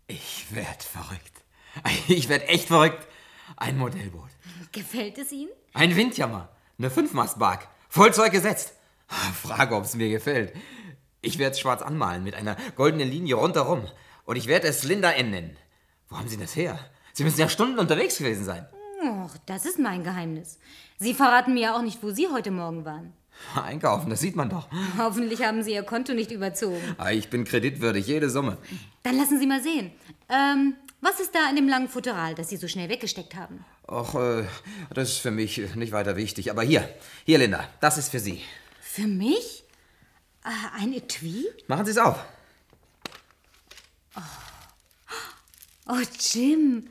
[0.09, 1.46] Ich werd verrückt.
[2.07, 3.07] Ich werd echt verrückt.
[3.55, 4.29] Ein Modellboot.
[4.71, 5.49] Gefällt es Ihnen?
[5.73, 6.49] Ein Windjammer.
[6.77, 7.67] Eine Fünfmastbark.
[7.89, 8.73] Vollzeug gesetzt.
[9.41, 10.53] Frage, ob es mir gefällt.
[11.21, 13.85] Ich werde es schwarz anmalen mit einer goldenen Linie rundherum.
[14.25, 15.57] Und ich werde es Linda N nennen.
[16.09, 16.77] Wo haben Sie das her?
[17.13, 18.67] Sie müssen ja Stunden unterwegs gewesen sein.
[19.03, 20.59] Och, das ist mein Geheimnis.
[20.99, 23.13] Sie verraten mir ja auch nicht, wo Sie heute Morgen waren.
[23.55, 24.67] Einkaufen, das sieht man doch.
[24.97, 26.81] Hoffentlich haben Sie Ihr Konto nicht überzogen.
[26.97, 28.57] Ah, Ich bin kreditwürdig, jede Summe.
[29.03, 29.91] Dann lassen Sie mal sehen.
[30.29, 33.63] Ähm, was ist da in dem langen Futteral, das Sie so schnell weggesteckt haben?
[33.87, 34.45] Ach, äh,
[34.93, 36.51] das ist für mich nicht weiter wichtig.
[36.51, 36.87] Aber hier,
[37.25, 38.41] hier, Linda, das ist für Sie.
[38.81, 39.63] Für mich?
[40.43, 41.45] Äh, ein Etui?
[41.67, 42.23] Machen Sie es auf.
[45.87, 46.87] Oh, Jim.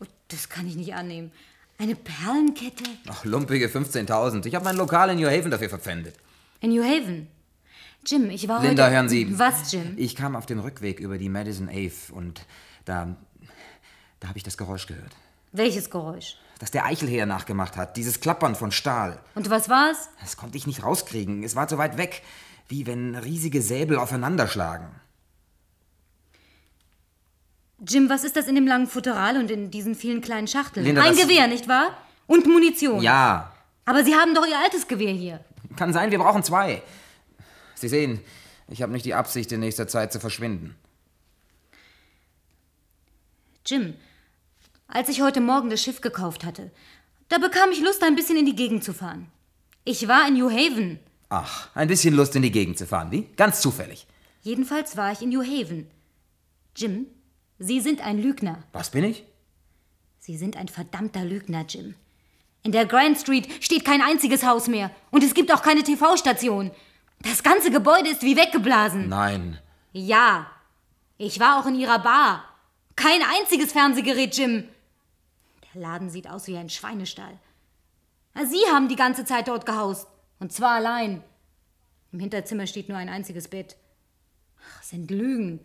[0.00, 1.32] Oh, das kann ich nicht annehmen.
[1.78, 4.46] Eine Perlenkette Ach, lumpige 15.000.
[4.46, 6.14] Ich habe mein Lokal in New Haven dafür verpfändet.
[6.60, 7.28] in New Haven.
[8.06, 8.94] Jim, ich war Linda, heute...
[8.94, 9.38] hören Sie.
[9.38, 9.94] Was, Jim?
[9.96, 12.46] Ich kam auf dem Rückweg über die Madison Ave und
[12.84, 13.16] da,
[14.20, 15.14] da habe ich das Geräusch gehört.
[15.52, 16.36] Welches Geräusch?
[16.58, 17.96] Das der Eichelheer nachgemacht hat.
[17.96, 19.20] Dieses Klappern von Stahl.
[19.34, 20.08] Und was war's?
[20.20, 21.42] Das konnte ich nicht rauskriegen.
[21.42, 22.22] Es war so weit weg,
[22.68, 24.88] wie wenn riesige Säbel aufeinanderschlagen.
[27.86, 30.84] Jim, was ist das in dem langen Futteral und in diesen vielen kleinen Schachteln?
[30.86, 31.96] Linda, Ein das- Gewehr, nicht wahr?
[32.26, 33.02] Und Munition.
[33.02, 33.52] Ja,
[33.84, 35.44] Aber Sie haben doch Ihr altes Gewehr hier.
[35.76, 36.82] kann sein, wir brauchen zwei.
[37.74, 38.20] Sie sehen,
[38.68, 40.74] ich habe nicht die Absicht, in nächster Zeit zu verschwinden.
[43.66, 43.94] Jim,
[44.88, 46.70] als ich heute Morgen das Schiff gekauft hatte,
[47.28, 49.30] da bekam ich Lust, ein bisschen in die Gegend zu fahren.
[49.84, 51.00] Ich war in New Haven.
[51.28, 53.22] Ach, ein bisschen Lust in die Gegend zu fahren, wie?
[53.36, 54.06] Ganz zufällig.
[54.42, 55.90] Jedenfalls war ich in New Haven.
[56.76, 57.06] Jim,
[57.58, 58.58] Sie sind ein Lügner.
[58.72, 59.24] Was bin ich?
[60.18, 61.94] Sie sind ein verdammter Lügner, Jim.
[62.62, 64.90] In der Grand Street steht kein einziges Haus mehr.
[65.10, 66.70] Und es gibt auch keine TV-Station.
[67.20, 69.08] Das ganze Gebäude ist wie weggeblasen.
[69.08, 69.58] Nein.
[69.92, 70.50] Ja,
[71.16, 72.44] ich war auch in Ihrer Bar.
[72.94, 74.64] Kein einziges Fernsehgerät, Jim.
[75.80, 77.38] Laden sieht aus wie ein Schweinestall.
[78.44, 80.08] Sie haben die ganze Zeit dort gehaust.
[80.38, 81.22] Und zwar allein.
[82.12, 83.76] Im Hinterzimmer steht nur ein einziges Bett.
[84.58, 85.60] Ach, sind Lügen.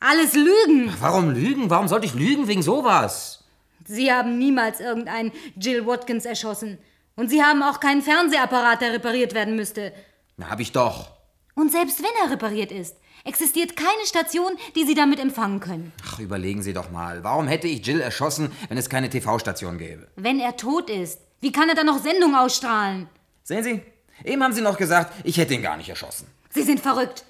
[0.00, 0.92] Alles Lügen!
[1.00, 1.70] Warum lügen?
[1.70, 3.44] Warum sollte ich lügen wegen sowas?
[3.84, 6.78] Sie haben niemals irgendeinen Jill Watkins erschossen.
[7.14, 9.92] Und Sie haben auch keinen Fernsehapparat, der repariert werden müsste.
[10.36, 11.12] Na, hab ich doch.
[11.54, 12.96] Und selbst wenn er repariert ist,
[13.26, 15.92] existiert keine Station, die Sie damit empfangen können.
[16.04, 17.22] Ach, überlegen Sie doch mal.
[17.24, 20.08] Warum hätte ich Jill erschossen, wenn es keine TV-Station gäbe?
[20.16, 23.08] Wenn er tot ist, wie kann er dann noch Sendung ausstrahlen?
[23.42, 23.82] Sehen Sie?
[24.24, 26.26] Eben haben Sie noch gesagt, ich hätte ihn gar nicht erschossen.
[26.50, 27.24] Sie sind verrückt.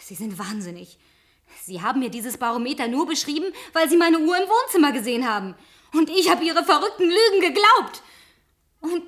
[0.00, 0.98] Sie sind wahnsinnig.
[1.64, 5.54] Sie haben mir dieses Barometer nur beschrieben, weil Sie meine Uhr im Wohnzimmer gesehen haben.
[5.92, 8.02] Und ich habe Ihre verrückten Lügen geglaubt.
[8.80, 9.02] Und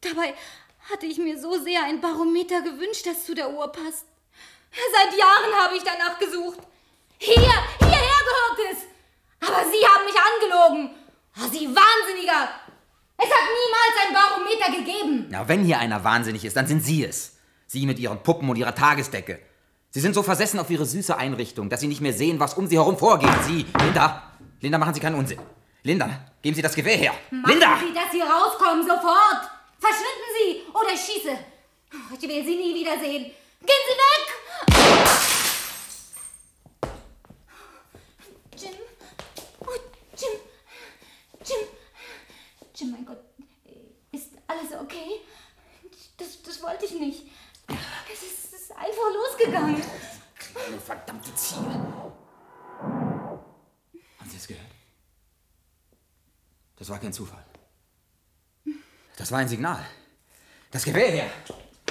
[0.00, 0.34] dabei
[0.90, 4.06] hatte ich mir so sehr ein Barometer gewünscht, das zu der Uhr passt.
[4.72, 6.58] Seit Jahren habe ich danach gesucht.
[7.18, 9.48] Hier, hierher gehört es.
[9.48, 10.96] Aber Sie haben mich angelogen.
[11.38, 12.48] Oh, Sie Wahnsinniger.
[13.16, 15.26] Es hat niemals ein Barometer gegeben.
[15.30, 17.36] Na, wenn hier einer wahnsinnig ist, dann sind Sie es.
[17.66, 19.40] Sie mit Ihren Puppen und Ihrer Tagesdecke.
[19.90, 22.66] Sie sind so versessen auf Ihre süße Einrichtung, dass Sie nicht mehr sehen, was um
[22.66, 23.30] Sie herum vorgeht.
[23.46, 25.38] Sie, Linda, Linda, machen Sie keinen Unsinn.
[25.82, 26.08] Linda,
[26.40, 27.12] geben Sie das Gewehr her.
[27.30, 27.78] Machen Linda!
[27.78, 29.50] Sie, dass Sie rauskommen, sofort.
[29.78, 31.36] Verschwinden Sie oder ich schieße.
[32.14, 33.24] Ich will Sie nie wiedersehen.
[33.24, 34.41] Gehen Sie weg!
[38.56, 38.74] Jim?
[39.60, 39.66] Oh,
[40.16, 40.30] Jim.
[41.44, 41.68] Jim.
[42.74, 43.18] Jim, mein Gott.
[44.12, 45.20] Ist alles okay?
[46.16, 47.26] Das, das wollte ich nicht.
[48.12, 49.82] Es ist, ist einfach losgegangen.
[50.66, 51.60] Eine verdammte Ziege.
[51.60, 52.12] Haben
[54.28, 54.66] Sie es gehört?
[56.76, 57.44] Das war kein Zufall.
[59.16, 59.84] Das war ein Signal.
[60.70, 61.30] Das Gewehr her.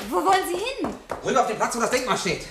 [0.09, 0.93] Wo wollen Sie hin?
[1.25, 2.45] Rüber auf den Platz, wo das Denkmal steht.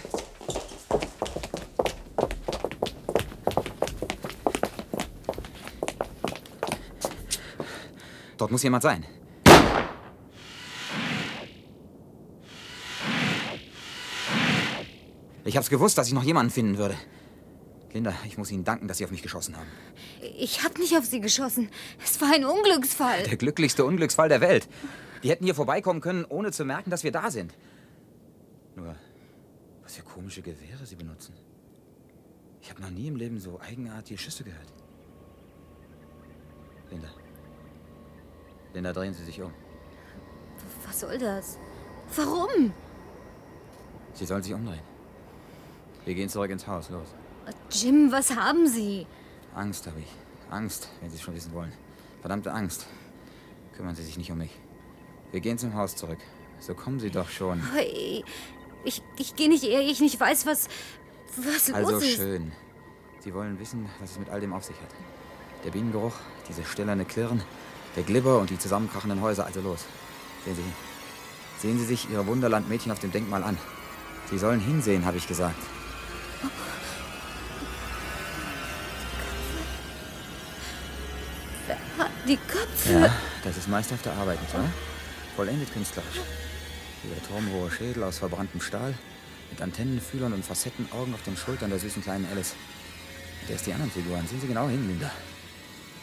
[8.39, 9.05] Dort muss jemand sein.
[15.45, 16.95] Ich hab's gewusst, dass ich noch jemanden finden würde.
[17.93, 19.67] Linda, ich muss Ihnen danken, dass Sie auf mich geschossen haben.
[20.39, 21.69] Ich habe nicht auf Sie geschossen.
[22.03, 23.25] Es war ein Unglücksfall.
[23.25, 24.69] Der glücklichste Unglücksfall der Welt.
[25.23, 27.55] Die hätten hier vorbeikommen können, ohne zu merken, dass wir da sind.
[28.75, 28.95] Nur,
[29.83, 31.35] was für komische Gewehre Sie benutzen.
[32.63, 34.73] Ich habe noch nie im Leben so eigenartige Schüsse gehört.
[36.91, 37.09] Linda.
[38.75, 39.53] Linda, drehen Sie sich um.
[40.87, 41.59] Was soll das?
[42.17, 42.73] Warum?
[44.15, 44.83] Sie sollen sich umdrehen.
[46.05, 46.91] Wir gehen zurück ins Haus.
[46.91, 47.09] Los.
[47.71, 49.07] Jim, was haben Sie?
[49.55, 50.09] Angst habe ich.
[50.51, 51.73] Angst, wenn Sie es schon wissen wollen.
[52.21, 52.87] Verdammte Angst.
[53.77, 54.59] Kümmern Sie sich nicht um mich.
[55.33, 56.19] Wir gehen zum Haus zurück.
[56.59, 57.63] So kommen Sie doch schon.
[57.73, 58.25] Hey,
[58.85, 60.69] Ich, ich gehe nicht, ehe ich nicht weiß, was,
[61.37, 62.17] was Also los ist.
[62.17, 62.53] schön.
[63.21, 64.91] Sie wollen wissen, was es mit all dem auf sich hat.
[65.65, 66.15] Der Bienengeruch,
[66.49, 67.43] diese ställerne Klirren,
[67.97, 69.45] der Glibber und die zusammenkrachenden Häuser.
[69.47, 69.85] Also los.
[70.45, 70.73] Sehen Sie hin.
[71.59, 73.59] Sehen Sie sich Ihre Wunderlandmädchen auf dem Denkmal an.
[74.31, 75.61] Sie sollen hinsehen, habe ich gesagt.
[82.27, 82.93] Die Köpfe.
[82.93, 83.13] Ja,
[83.45, 84.65] das ist meisterhafte Arbeit, nicht wahr?
[85.37, 86.21] Vollendet künstlerisch.
[87.05, 88.95] Ihre turmhohe Schädel aus verbranntem Stahl,
[89.51, 92.55] mit Antennenfühlern und Facettenaugen auf den Schultern der süßen kleinen Alice.
[93.43, 94.27] Und erst die anderen Figuren.
[94.27, 95.11] Sehen Sie genau hin, Linda.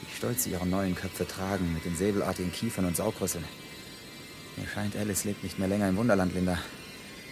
[0.01, 3.45] Wie stolz sie ihre neuen Köpfe tragen, mit den säbelartigen Kiefern und Saugrüsseln.
[4.55, 6.57] Mir scheint, Alice lebt nicht mehr länger im Wunderland, Linda.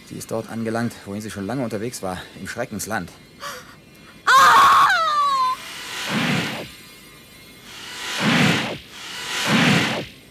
[0.08, 3.10] Sie ist dort angelangt, wohin sie schon lange unterwegs war, im Schreckensland.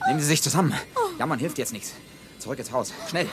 [0.08, 0.74] Nehmen Sie sich zusammen.
[1.18, 1.94] Jammern hilft jetzt nichts.
[2.40, 2.94] Zurück ins Haus.
[3.10, 3.30] Schnell.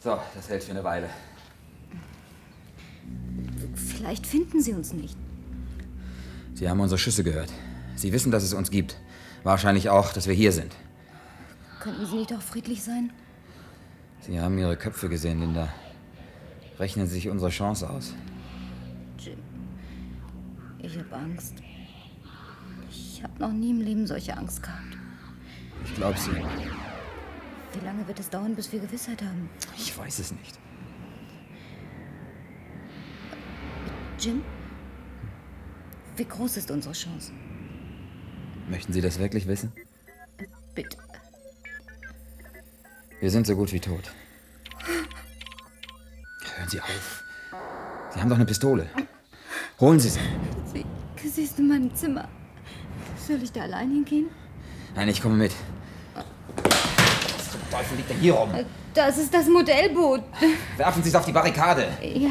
[0.00, 1.08] So, das hält für eine Weile.
[4.14, 5.16] Vielleicht finden sie uns nicht.
[6.54, 7.50] Sie haben unsere Schüsse gehört.
[7.96, 8.96] Sie wissen, dass es uns gibt.
[9.42, 10.72] Wahrscheinlich auch, dass wir hier sind.
[11.80, 13.12] Könnten sie nicht auch friedlich sein?
[14.20, 15.68] Sie haben ihre Köpfe gesehen, Linda.
[16.78, 18.14] Rechnen Sie sich unsere Chance aus.
[19.18, 19.38] Jim,
[20.78, 21.54] ich habe Angst.
[22.90, 24.96] Ich habe noch nie im Leben solche Angst gehabt.
[25.84, 26.30] Ich glaube Sie.
[26.30, 29.50] Wie lange wird es dauern, bis wir Gewissheit haben?
[29.76, 30.56] Ich weiß es nicht.
[34.24, 34.42] Jim?
[36.16, 37.30] Wie groß ist unsere Chance?
[38.70, 39.70] Möchten Sie das wirklich wissen?
[40.74, 40.96] Bitte.
[43.20, 44.10] Wir sind so gut wie tot.
[46.56, 47.24] Hören Sie auf.
[48.14, 48.88] Sie haben doch eine Pistole.
[49.78, 50.20] Holen Sie sie.
[50.72, 52.26] Sie, sie ist in meinem Zimmer.
[53.26, 54.30] Soll ich da allein hingehen?
[54.94, 55.52] Nein, ich komme mit.
[56.14, 58.50] Was zum Teufel liegt denn hier rum?
[58.94, 60.22] Das ist das Modellboot.
[60.78, 61.88] Werfen Sie es auf die Barrikade.
[62.00, 62.30] Ja.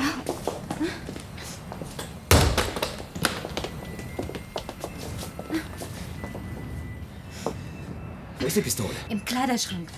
[8.54, 8.94] Ist die Pistole?
[9.10, 9.90] Im Kleiderschrank.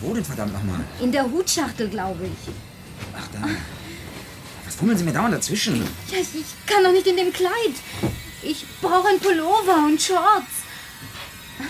[0.00, 0.80] Wo denn verdammt nochmal?
[1.00, 2.54] In der Hutschachtel, glaube ich.
[3.16, 3.46] Ach da.
[4.64, 5.82] Was fummeln Sie mir dauernd dazwischen?
[6.10, 7.74] Ja, ich, ich kann doch nicht in dem Kleid.
[8.42, 10.64] Ich brauche ein Pullover und Shorts.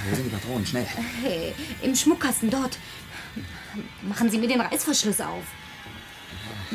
[0.08, 0.66] Wo sind die Patronen?
[0.66, 0.86] Schnell.
[1.22, 2.78] Hey, im Schmuckkasten dort.
[4.02, 5.44] Machen Sie mir den Reißverschluss auf.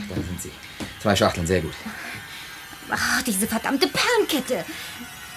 [0.09, 0.51] Da sind sie.
[1.01, 1.73] Zwei Schachteln, sehr gut.
[2.89, 4.65] Ach, diese verdammte Perlenkette.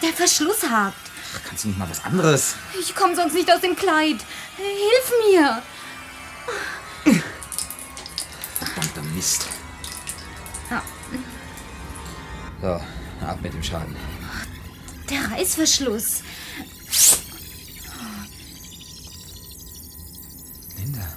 [0.04, 1.10] Der Verschluss hakt.
[1.34, 2.56] Ach, kannst du nicht mal was anderes?
[2.78, 4.18] Ich komme sonst nicht aus dem Kleid.
[4.58, 5.62] Hilf mir.
[8.58, 9.46] Verdammter Mist.
[10.70, 10.82] Ja.
[12.60, 13.96] So, ab mit dem Schaden.
[15.08, 16.22] Der Reißverschluss.
[20.76, 21.08] Linda.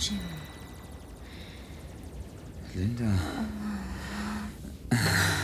[0.00, 0.20] Jim.
[2.74, 3.04] Linda.
[4.90, 5.35] Linda.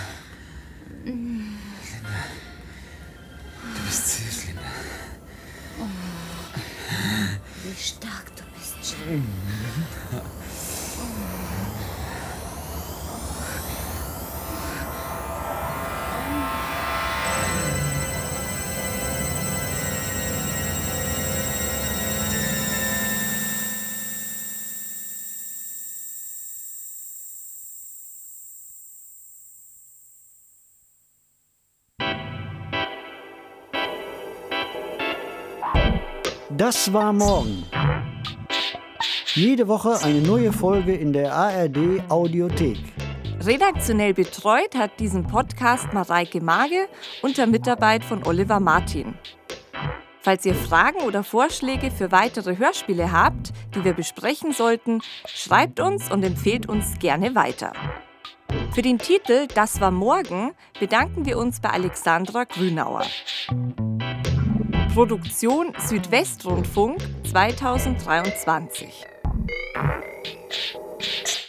[36.57, 37.65] Das war morgen.
[39.35, 42.77] Jede Woche eine neue Folge in der ARD Audiothek.
[43.41, 46.87] Redaktionell betreut hat diesen Podcast Mareike Mage
[47.23, 49.15] unter Mitarbeit von Oliver Martin.
[50.21, 56.13] Falls ihr Fragen oder Vorschläge für weitere Hörspiele habt, die wir besprechen sollten, schreibt uns
[56.13, 57.73] und empfehlt uns gerne weiter.
[58.73, 63.07] Für den Titel Das war morgen bedanken wir uns bei Alexandra Grünauer.
[64.93, 66.99] Produktion Südwestrundfunk
[67.31, 69.07] 2023.
[69.49, 71.42] Thank you.